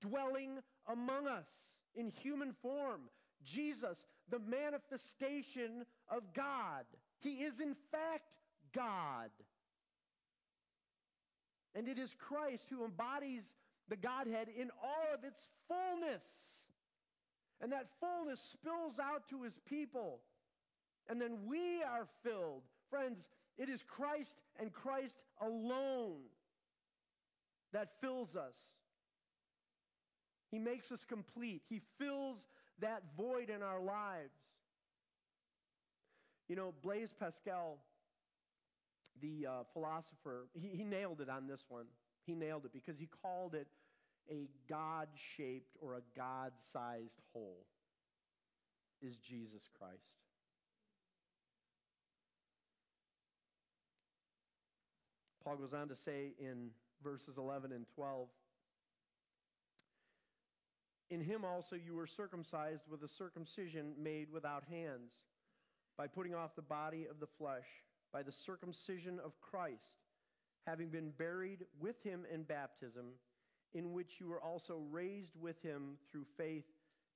dwelling 0.00 0.58
among 0.88 1.28
us 1.28 1.46
in 1.94 2.08
human 2.08 2.52
form. 2.62 3.02
Jesus, 3.44 4.06
the 4.30 4.38
manifestation 4.38 5.84
of 6.08 6.22
God. 6.34 6.84
He 7.20 7.42
is 7.42 7.60
in 7.60 7.74
fact 7.90 8.34
God. 8.74 9.30
And 11.74 11.88
it 11.88 11.98
is 11.98 12.14
Christ 12.18 12.66
who 12.70 12.84
embodies 12.84 13.44
the 13.92 13.96
Godhead 13.96 14.48
in 14.58 14.70
all 14.82 15.12
of 15.12 15.22
its 15.22 15.38
fullness. 15.68 16.22
And 17.60 17.70
that 17.72 17.88
fullness 18.00 18.40
spills 18.40 18.94
out 18.98 19.28
to 19.28 19.42
his 19.42 19.52
people. 19.68 20.20
And 21.10 21.20
then 21.20 21.40
we 21.46 21.82
are 21.82 22.06
filled. 22.24 22.62
Friends, 22.88 23.28
it 23.58 23.68
is 23.68 23.82
Christ 23.82 24.36
and 24.58 24.72
Christ 24.72 25.18
alone 25.42 26.22
that 27.74 27.88
fills 28.00 28.34
us. 28.34 28.56
He 30.50 30.58
makes 30.58 30.90
us 30.90 31.04
complete. 31.04 31.60
He 31.68 31.82
fills 31.98 32.38
that 32.80 33.02
void 33.14 33.50
in 33.50 33.62
our 33.62 33.80
lives. 33.82 34.32
You 36.48 36.56
know, 36.56 36.72
Blaise 36.82 37.12
Pascal, 37.20 37.76
the 39.20 39.46
uh, 39.46 39.50
philosopher, 39.74 40.46
he, 40.54 40.78
he 40.78 40.84
nailed 40.84 41.20
it 41.20 41.28
on 41.28 41.46
this 41.46 41.64
one. 41.68 41.84
He 42.24 42.34
nailed 42.34 42.64
it 42.64 42.72
because 42.72 42.98
he 42.98 43.08
called 43.22 43.54
it 43.54 43.66
a 44.30 44.48
God 44.68 45.08
shaped 45.36 45.76
or 45.80 45.94
a 45.94 46.02
God 46.16 46.52
sized 46.72 47.20
hole 47.32 47.66
is 49.00 49.16
Jesus 49.16 49.62
Christ. 49.78 50.12
Paul 55.44 55.56
goes 55.56 55.72
on 55.72 55.88
to 55.88 55.96
say 55.96 56.34
in 56.38 56.70
verses 57.02 57.36
11 57.36 57.72
and 57.72 57.84
12 57.94 58.28
In 61.10 61.20
him 61.20 61.44
also 61.44 61.76
you 61.76 61.94
were 61.94 62.06
circumcised 62.06 62.84
with 62.88 63.02
a 63.02 63.08
circumcision 63.08 63.92
made 64.00 64.30
without 64.32 64.64
hands, 64.70 65.12
by 65.98 66.06
putting 66.06 66.34
off 66.34 66.54
the 66.54 66.62
body 66.62 67.06
of 67.10 67.18
the 67.20 67.26
flesh, 67.26 67.66
by 68.12 68.22
the 68.22 68.32
circumcision 68.32 69.18
of 69.24 69.32
Christ, 69.40 70.00
having 70.66 70.88
been 70.88 71.10
buried 71.18 71.64
with 71.80 72.02
him 72.02 72.24
in 72.32 72.44
baptism, 72.44 73.06
in 73.74 73.92
which 73.92 74.12
you 74.18 74.28
were 74.28 74.40
also 74.40 74.82
raised 74.90 75.34
with 75.40 75.60
him 75.62 75.96
through 76.10 76.26
faith 76.36 76.64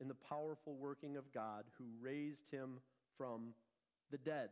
in 0.00 0.08
the 0.08 0.14
powerful 0.14 0.74
working 0.74 1.16
of 1.16 1.32
God 1.32 1.64
who 1.78 1.84
raised 2.00 2.50
him 2.50 2.80
from 3.16 3.54
the 4.10 4.18
dead. 4.18 4.50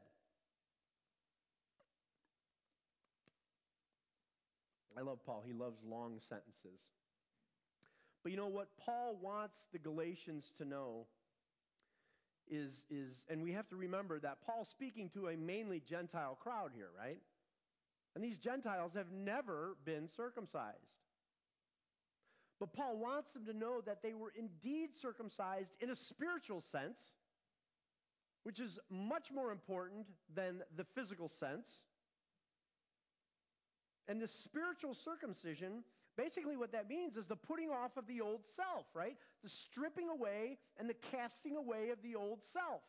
I 4.96 5.02
love 5.02 5.18
Paul. 5.26 5.42
He 5.44 5.52
loves 5.52 5.78
long 5.86 6.20
sentences. 6.20 6.80
But 8.22 8.32
you 8.32 8.38
know 8.38 8.46
what 8.46 8.68
Paul 8.78 9.18
wants 9.20 9.58
the 9.72 9.78
Galatians 9.78 10.52
to 10.58 10.64
know 10.64 11.06
is, 12.48 12.84
is 12.90 13.22
and 13.28 13.42
we 13.42 13.52
have 13.52 13.68
to 13.68 13.76
remember 13.76 14.20
that 14.20 14.38
Paul's 14.46 14.68
speaking 14.68 15.10
to 15.14 15.28
a 15.28 15.36
mainly 15.36 15.82
Gentile 15.88 16.38
crowd 16.40 16.70
here, 16.74 16.90
right? 16.96 17.20
And 18.14 18.22
these 18.22 18.38
Gentiles 18.38 18.92
have 18.94 19.10
never 19.10 19.76
been 19.84 20.08
circumcised. 20.16 20.94
But 22.64 22.72
Paul 22.72 22.96
wants 22.96 23.30
them 23.32 23.44
to 23.44 23.52
know 23.52 23.82
that 23.82 24.02
they 24.02 24.14
were 24.14 24.32
indeed 24.34 24.96
circumcised 24.96 25.68
in 25.82 25.90
a 25.90 25.96
spiritual 25.96 26.62
sense, 26.62 26.96
which 28.44 28.58
is 28.58 28.78
much 28.88 29.30
more 29.30 29.52
important 29.52 30.06
than 30.34 30.62
the 30.74 30.84
physical 30.94 31.28
sense. 31.28 31.68
And 34.08 34.18
the 34.18 34.28
spiritual 34.28 34.94
circumcision, 34.94 35.84
basically 36.16 36.56
what 36.56 36.72
that 36.72 36.88
means 36.88 37.18
is 37.18 37.26
the 37.26 37.36
putting 37.36 37.68
off 37.68 37.98
of 37.98 38.06
the 38.06 38.22
old 38.22 38.46
self, 38.56 38.86
right? 38.94 39.18
The 39.42 39.50
stripping 39.50 40.08
away 40.08 40.56
and 40.78 40.88
the 40.88 40.96
casting 41.12 41.56
away 41.56 41.90
of 41.90 42.00
the 42.02 42.14
old 42.14 42.42
self. 42.50 42.80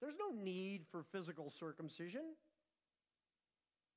There's 0.00 0.16
no 0.18 0.30
need 0.34 0.86
for 0.90 1.02
physical 1.12 1.50
circumcision. 1.50 2.24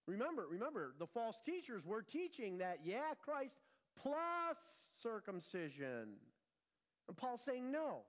Remember, 0.05 0.45
remember, 0.51 0.95
the 0.99 1.07
false 1.07 1.37
teachers 1.45 1.85
were 1.85 2.01
teaching 2.01 2.57
that, 2.57 2.79
yeah, 2.83 3.13
Christ 3.23 3.55
plus 4.01 4.57
circumcision. 5.01 6.17
And 7.07 7.17
Paul's 7.17 7.41
saying, 7.41 7.71
no, 7.71 8.01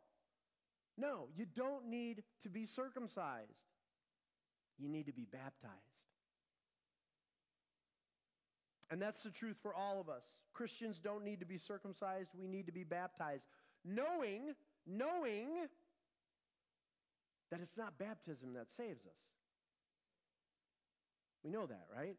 no, 0.97 1.29
you 1.37 1.47
don't 1.57 1.89
need 1.89 2.23
to 2.43 2.49
be 2.49 2.67
circumcised. 2.67 3.51
You 4.79 4.89
need 4.89 5.07
to 5.07 5.13
be 5.13 5.27
baptized. 5.31 5.75
And 8.91 9.01
that's 9.01 9.23
the 9.23 9.31
truth 9.31 9.57
for 9.63 9.75
all 9.75 10.01
of 10.01 10.09
us. 10.09 10.25
Christians 10.53 10.99
don't 10.99 11.25
need 11.25 11.41
to 11.41 11.47
be 11.47 11.59
circumcised, 11.59 12.31
we 12.39 12.49
need 12.49 12.67
to 12.67 12.73
be 12.73 12.85
baptized. 12.85 13.45
Knowing, 13.85 14.55
knowing 14.87 15.49
that 17.51 17.61
it's 17.61 17.77
not 17.77 17.99
baptism 17.99 18.53
that 18.55 18.71
saves 18.71 19.07
us. 19.07 19.13
We 21.45 21.51
know 21.51 21.67
that, 21.67 21.87
right? 21.95 22.17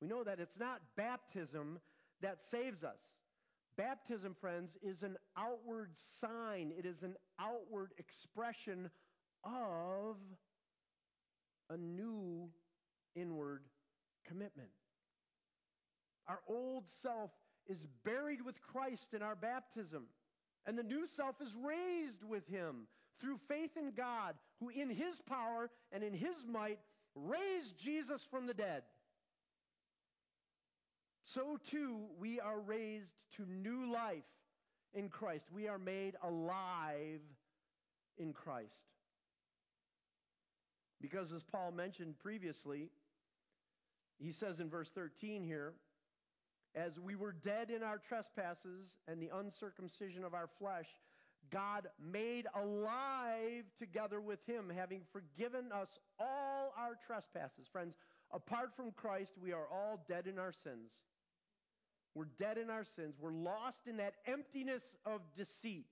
We 0.00 0.08
know 0.08 0.24
that 0.24 0.40
it's 0.40 0.58
not 0.58 0.80
baptism 0.96 1.78
that 2.22 2.44
saves 2.44 2.84
us. 2.84 3.00
Baptism, 3.76 4.36
friends, 4.40 4.76
is 4.82 5.02
an 5.02 5.16
outward 5.36 5.90
sign, 6.20 6.72
it 6.76 6.86
is 6.86 7.02
an 7.02 7.16
outward 7.40 7.90
expression 7.98 8.90
of 9.42 10.16
a 11.70 11.76
new 11.76 12.48
inward 13.16 13.62
commitment. 14.26 14.68
Our 16.28 16.40
old 16.48 16.84
self 16.88 17.30
is 17.66 17.86
buried 18.04 18.40
with 18.42 18.62
Christ 18.62 19.14
in 19.14 19.22
our 19.22 19.34
baptism, 19.34 20.04
and 20.66 20.78
the 20.78 20.82
new 20.82 21.06
self 21.06 21.40
is 21.40 21.52
raised 21.54 22.22
with 22.24 22.46
him 22.46 22.86
through 23.20 23.38
faith 23.48 23.76
in 23.76 23.92
God, 23.96 24.34
who 24.60 24.68
in 24.68 24.88
his 24.88 25.20
power 25.28 25.70
and 25.92 26.02
in 26.02 26.14
his 26.14 26.46
might 26.48 26.78
raised 27.14 27.78
Jesus 27.78 28.22
from 28.30 28.46
the 28.46 28.54
dead. 28.54 28.82
So 31.24 31.58
too, 31.70 32.02
we 32.18 32.38
are 32.38 32.60
raised 32.60 33.14
to 33.36 33.46
new 33.46 33.90
life 33.90 34.24
in 34.92 35.08
Christ. 35.08 35.46
We 35.52 35.68
are 35.68 35.78
made 35.78 36.16
alive 36.22 37.20
in 38.18 38.32
Christ. 38.32 38.84
Because, 41.00 41.32
as 41.32 41.42
Paul 41.42 41.72
mentioned 41.72 42.18
previously, 42.18 42.90
he 44.18 44.32
says 44.32 44.60
in 44.60 44.70
verse 44.70 44.90
13 44.94 45.42
here, 45.44 45.74
as 46.74 46.98
we 46.98 47.14
were 47.14 47.32
dead 47.32 47.70
in 47.70 47.82
our 47.82 47.98
trespasses 47.98 48.96
and 49.08 49.20
the 49.20 49.30
uncircumcision 49.34 50.24
of 50.24 50.34
our 50.34 50.48
flesh, 50.58 50.88
God 51.50 51.88
made 52.00 52.46
alive 52.54 53.64
together 53.78 54.20
with 54.20 54.44
him, 54.46 54.72
having 54.74 55.02
forgiven 55.12 55.70
us 55.72 55.98
all 56.18 56.72
our 56.76 56.96
trespasses. 57.06 57.66
Friends, 57.70 57.94
apart 58.32 58.74
from 58.74 58.92
Christ, 58.92 59.32
we 59.40 59.52
are 59.52 59.66
all 59.70 60.04
dead 60.08 60.26
in 60.26 60.38
our 60.38 60.52
sins. 60.52 60.92
We're 62.14 62.28
dead 62.38 62.58
in 62.58 62.70
our 62.70 62.84
sins. 62.84 63.16
We're 63.20 63.32
lost 63.32 63.86
in 63.86 63.96
that 63.96 64.14
emptiness 64.26 64.94
of 65.04 65.20
deceit. 65.36 65.86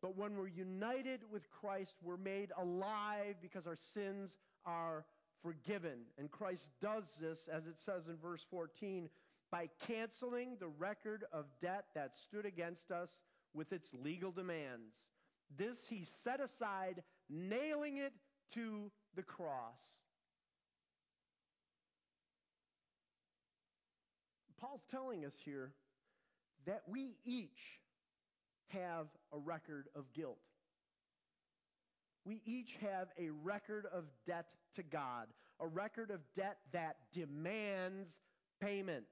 But 0.00 0.16
when 0.16 0.36
we're 0.36 0.48
united 0.48 1.20
with 1.32 1.50
Christ, 1.50 1.94
we're 2.02 2.16
made 2.16 2.52
alive 2.58 3.36
because 3.40 3.66
our 3.66 3.76
sins 3.76 4.36
are 4.66 5.04
forgiven. 5.42 6.00
And 6.18 6.30
Christ 6.30 6.68
does 6.80 7.04
this, 7.20 7.48
as 7.52 7.66
it 7.66 7.78
says 7.78 8.06
in 8.08 8.16
verse 8.16 8.44
14, 8.50 9.08
by 9.50 9.68
canceling 9.86 10.56
the 10.60 10.68
record 10.68 11.24
of 11.32 11.46
debt 11.60 11.86
that 11.94 12.16
stood 12.16 12.44
against 12.44 12.90
us 12.90 13.10
with 13.54 13.72
its 13.72 13.94
legal 13.94 14.30
demands. 14.30 14.94
This 15.56 15.86
he 15.88 16.04
set 16.22 16.40
aside, 16.40 17.02
nailing 17.30 17.98
it 17.98 18.12
to 18.54 18.90
the 19.16 19.22
cross. 19.22 19.80
Paul's 24.60 24.84
telling 24.90 25.24
us 25.24 25.34
here 25.44 25.72
that 26.66 26.82
we 26.88 27.16
each 27.24 27.80
have 28.68 29.06
a 29.32 29.38
record 29.38 29.88
of 29.94 30.12
guilt. 30.12 30.38
We 32.24 32.40
each 32.46 32.76
have 32.80 33.08
a 33.18 33.30
record 33.42 33.86
of 33.92 34.04
debt 34.26 34.46
to 34.76 34.82
God, 34.82 35.26
a 35.60 35.66
record 35.66 36.10
of 36.10 36.20
debt 36.36 36.56
that 36.72 36.96
demands 37.12 38.08
payment. 38.60 39.04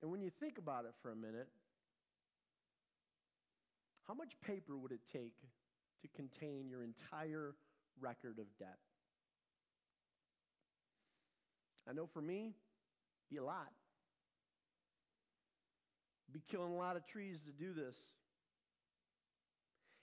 And 0.00 0.12
when 0.12 0.20
you 0.20 0.30
think 0.38 0.58
about 0.58 0.84
it 0.84 0.92
for 1.02 1.10
a 1.10 1.16
minute, 1.16 1.48
how 4.06 4.14
much 4.14 4.34
paper 4.46 4.76
would 4.76 4.92
it 4.92 5.00
take 5.12 5.32
to 6.02 6.08
contain 6.14 6.68
your 6.68 6.82
entire 6.82 7.54
record 8.00 8.38
of 8.38 8.46
debt? 8.58 8.78
I 11.88 11.92
know 11.92 12.06
for 12.06 12.22
me, 12.22 12.54
be 13.30 13.36
a 13.36 13.44
lot. 13.44 13.70
Be 16.32 16.42
killing 16.50 16.72
a 16.72 16.76
lot 16.76 16.96
of 16.96 17.06
trees 17.06 17.40
to 17.42 17.52
do 17.52 17.72
this. 17.72 17.96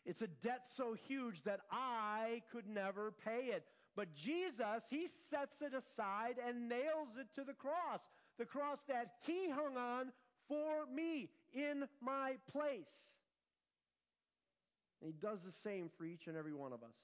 It's 0.05 0.21
a 0.21 0.27
debt 0.27 0.61
so 0.65 0.95
huge 1.07 1.43
that 1.43 1.59
I 1.71 2.41
could 2.51 2.67
never 2.67 3.13
pay 3.23 3.49
it. 3.51 3.65
But 3.95 4.15
Jesus, 4.15 4.83
He 4.89 5.07
sets 5.29 5.61
it 5.61 5.73
aside 5.73 6.35
and 6.47 6.69
nails 6.69 7.09
it 7.19 7.27
to 7.35 7.43
the 7.43 7.53
cross. 7.53 8.01
The 8.39 8.45
cross 8.45 8.79
that 8.87 9.11
He 9.25 9.49
hung 9.49 9.77
on 9.77 10.11
for 10.47 10.85
me 10.93 11.29
in 11.53 11.83
my 12.01 12.35
place. 12.51 13.09
And 15.01 15.11
He 15.13 15.15
does 15.21 15.43
the 15.43 15.51
same 15.51 15.89
for 15.97 16.05
each 16.05 16.27
and 16.27 16.37
every 16.37 16.53
one 16.53 16.71
of 16.71 16.81
us 16.81 16.95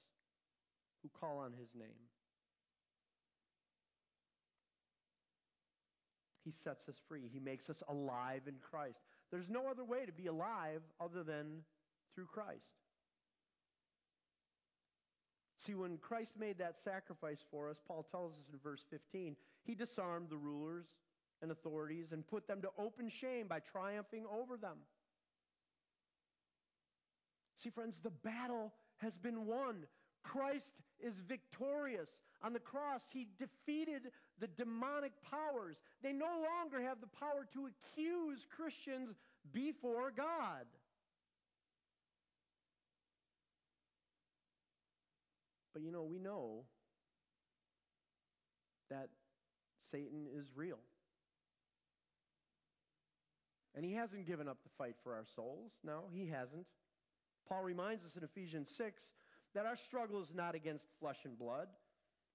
who 1.02 1.10
call 1.20 1.38
on 1.38 1.52
His 1.52 1.68
name. 1.74 2.08
He 6.48 6.52
sets 6.52 6.88
us 6.88 6.94
free. 7.06 7.28
He 7.30 7.40
makes 7.40 7.68
us 7.68 7.82
alive 7.90 8.40
in 8.46 8.54
Christ. 8.62 9.00
There's 9.30 9.50
no 9.50 9.68
other 9.68 9.84
way 9.84 10.06
to 10.06 10.12
be 10.12 10.28
alive 10.28 10.80
other 10.98 11.22
than 11.22 11.60
through 12.14 12.24
Christ. 12.24 12.72
See, 15.58 15.74
when 15.74 15.98
Christ 15.98 16.32
made 16.40 16.56
that 16.56 16.80
sacrifice 16.80 17.44
for 17.50 17.68
us, 17.68 17.76
Paul 17.86 18.02
tells 18.10 18.32
us 18.32 18.46
in 18.50 18.58
verse 18.60 18.82
15, 18.88 19.36
he 19.62 19.74
disarmed 19.74 20.30
the 20.30 20.38
rulers 20.38 20.86
and 21.42 21.50
authorities 21.50 22.12
and 22.12 22.26
put 22.26 22.48
them 22.48 22.62
to 22.62 22.70
open 22.78 23.10
shame 23.10 23.46
by 23.46 23.58
triumphing 23.58 24.24
over 24.32 24.56
them. 24.56 24.78
See, 27.56 27.68
friends, 27.68 28.00
the 28.02 28.10
battle 28.24 28.72
has 29.02 29.18
been 29.18 29.44
won. 29.44 29.84
Christ 30.28 30.74
is 31.00 31.14
victorious. 31.26 32.10
On 32.42 32.52
the 32.52 32.60
cross, 32.60 33.02
he 33.12 33.26
defeated 33.38 34.10
the 34.38 34.46
demonic 34.46 35.12
powers. 35.22 35.76
They 36.02 36.12
no 36.12 36.26
longer 36.26 36.86
have 36.86 37.00
the 37.00 37.06
power 37.06 37.46
to 37.54 37.68
accuse 37.68 38.46
Christians 38.54 39.16
before 39.52 40.12
God. 40.14 40.66
But 45.72 45.82
you 45.82 45.90
know, 45.90 46.02
we 46.02 46.18
know 46.18 46.64
that 48.90 49.08
Satan 49.90 50.26
is 50.36 50.46
real. 50.54 50.78
And 53.74 53.84
he 53.84 53.92
hasn't 53.92 54.26
given 54.26 54.48
up 54.48 54.58
the 54.62 54.70
fight 54.76 54.96
for 55.04 55.14
our 55.14 55.24
souls. 55.36 55.72
No, 55.84 56.04
he 56.12 56.26
hasn't. 56.26 56.66
Paul 57.48 57.62
reminds 57.62 58.04
us 58.04 58.16
in 58.16 58.24
Ephesians 58.24 58.70
6 58.76 59.10
that 59.54 59.66
our 59.66 59.76
struggle 59.76 60.20
is 60.20 60.32
not 60.34 60.54
against 60.54 60.86
flesh 61.00 61.18
and 61.24 61.38
blood, 61.38 61.68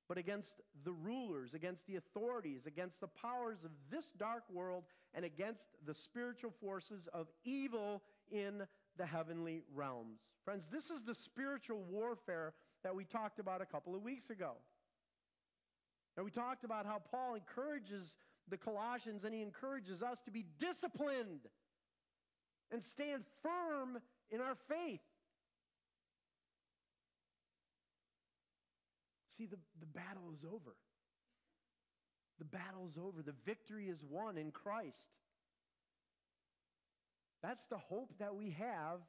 but 0.08 0.18
against 0.18 0.62
the 0.84 0.92
rulers, 0.92 1.54
against 1.54 1.86
the 1.88 1.96
authorities, 1.96 2.66
against 2.66 3.00
the 3.00 3.08
powers 3.08 3.64
of 3.64 3.72
this 3.90 4.12
dark 4.18 4.44
world, 4.52 4.84
and 5.14 5.24
against 5.24 5.68
the 5.86 5.94
spiritual 5.94 6.52
forces 6.62 7.08
of 7.14 7.28
evil 7.46 8.02
in 8.32 8.64
the 8.98 9.06
heavenly 9.06 9.62
realms. 9.74 10.20
Friends, 10.44 10.68
this 10.72 10.90
is 10.90 11.04
the 11.04 11.16
spiritual 11.16 11.84
warfare 11.90 12.54
that 12.84 12.96
we 12.96 13.06
talked 13.06 13.40
about 13.40 13.62
a 13.62 13.66
couple 13.66 13.96
of 13.96 14.02
weeks 14.02 14.30
ago. 14.30 14.54
And 16.16 16.26
we 16.26 16.32
talked 16.32 16.64
about 16.64 16.86
how 16.86 17.02
Paul 17.12 17.36
encourages 17.36 18.16
the 18.50 18.58
Colossians 18.58 19.24
and 19.24 19.34
he 19.34 19.42
encourages 19.42 20.04
us 20.04 20.22
to 20.22 20.32
be 20.32 20.46
disciplined 20.60 21.48
and 22.72 22.84
stand 22.84 23.24
firm 23.42 24.00
in 24.32 24.42
our 24.42 24.56
faith. 24.68 25.00
See, 29.38 29.46
the, 29.46 29.58
the 29.80 29.86
battle 29.86 30.32
is 30.34 30.44
over. 30.46 30.76
The 32.40 32.46
battle 32.46 32.88
is 32.90 32.98
over. 32.98 33.22
The 33.22 33.36
victory 33.46 33.88
is 33.88 34.04
won 34.04 34.38
in 34.38 34.52
Christ. 34.52 34.98
That's 37.42 37.66
the 37.68 37.78
hope 37.78 38.14
that 38.20 38.36
we 38.36 38.52
have 38.52 39.00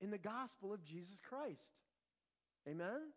in 0.00 0.10
the 0.10 0.18
gospel 0.18 0.72
of 0.72 0.84
Jesus 0.84 1.18
Christ. 1.28 1.60
Amen? 2.68 3.12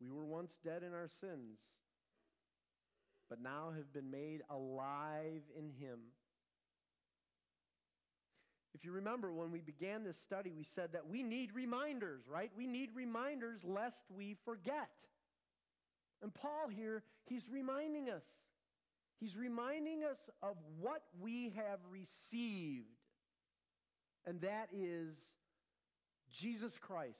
We 0.00 0.10
were 0.10 0.24
once 0.24 0.56
dead 0.64 0.82
in 0.82 0.94
our 0.94 1.08
sins, 1.20 1.58
but 3.28 3.42
now 3.42 3.72
have 3.76 3.92
been 3.92 4.10
made 4.10 4.40
alive 4.48 5.42
in 5.56 5.70
Him. 5.70 5.98
If 8.78 8.84
you 8.84 8.92
remember, 8.92 9.32
when 9.32 9.50
we 9.50 9.60
began 9.60 10.04
this 10.04 10.16
study, 10.18 10.52
we 10.56 10.62
said 10.62 10.92
that 10.92 11.08
we 11.08 11.24
need 11.24 11.50
reminders, 11.52 12.22
right? 12.30 12.52
We 12.56 12.68
need 12.68 12.90
reminders 12.94 13.64
lest 13.64 14.04
we 14.08 14.36
forget. 14.44 14.90
And 16.22 16.32
Paul 16.32 16.68
here, 16.70 17.02
he's 17.24 17.42
reminding 17.50 18.08
us. 18.08 18.22
He's 19.18 19.36
reminding 19.36 20.04
us 20.04 20.18
of 20.44 20.56
what 20.78 21.02
we 21.20 21.52
have 21.56 21.80
received, 21.90 22.86
and 24.24 24.40
that 24.42 24.68
is 24.72 25.16
Jesus 26.32 26.78
Christ, 26.80 27.18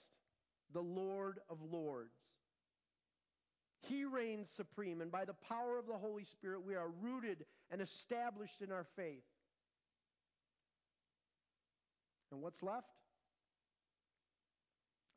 the 0.73 0.81
Lord 0.81 1.41
of 1.51 1.59
Lords. 1.73 2.15
He 3.81 4.05
reigns 4.05 4.49
supreme, 4.49 5.01
and 5.01 5.11
by 5.11 5.25
the 5.25 5.35
power 5.49 5.77
of 5.77 5.89
the 5.89 5.99
Holy 5.99 6.25
Spirit, 6.25 6.65
we 6.65 6.77
are 6.77 6.91
rooted 7.01 7.45
and 7.73 7.81
established 7.81 8.63
in 8.63 8.71
our 8.71 8.87
faith. 8.95 9.25
And 12.31 12.41
what's 12.43 12.63
left? 12.63 12.89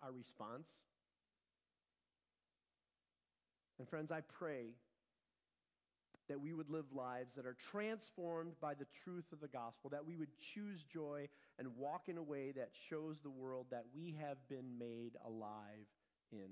Our 0.01 0.11
response. 0.11 0.69
And 3.79 3.87
friends, 3.87 4.11
I 4.11 4.21
pray 4.21 4.75
that 6.29 6.39
we 6.39 6.53
would 6.53 6.69
live 6.69 6.85
lives 6.93 7.33
that 7.35 7.45
are 7.45 7.57
transformed 7.71 8.53
by 8.61 8.73
the 8.73 8.85
truth 9.03 9.25
of 9.33 9.41
the 9.41 9.47
gospel, 9.47 9.89
that 9.89 10.05
we 10.05 10.15
would 10.15 10.29
choose 10.53 10.83
joy 10.83 11.27
and 11.59 11.75
walk 11.75 12.03
in 12.07 12.17
a 12.17 12.23
way 12.23 12.51
that 12.55 12.69
shows 12.89 13.17
the 13.21 13.29
world 13.29 13.65
that 13.71 13.85
we 13.93 14.15
have 14.21 14.37
been 14.47 14.77
made 14.79 15.11
alive 15.25 15.87
in 16.31 16.47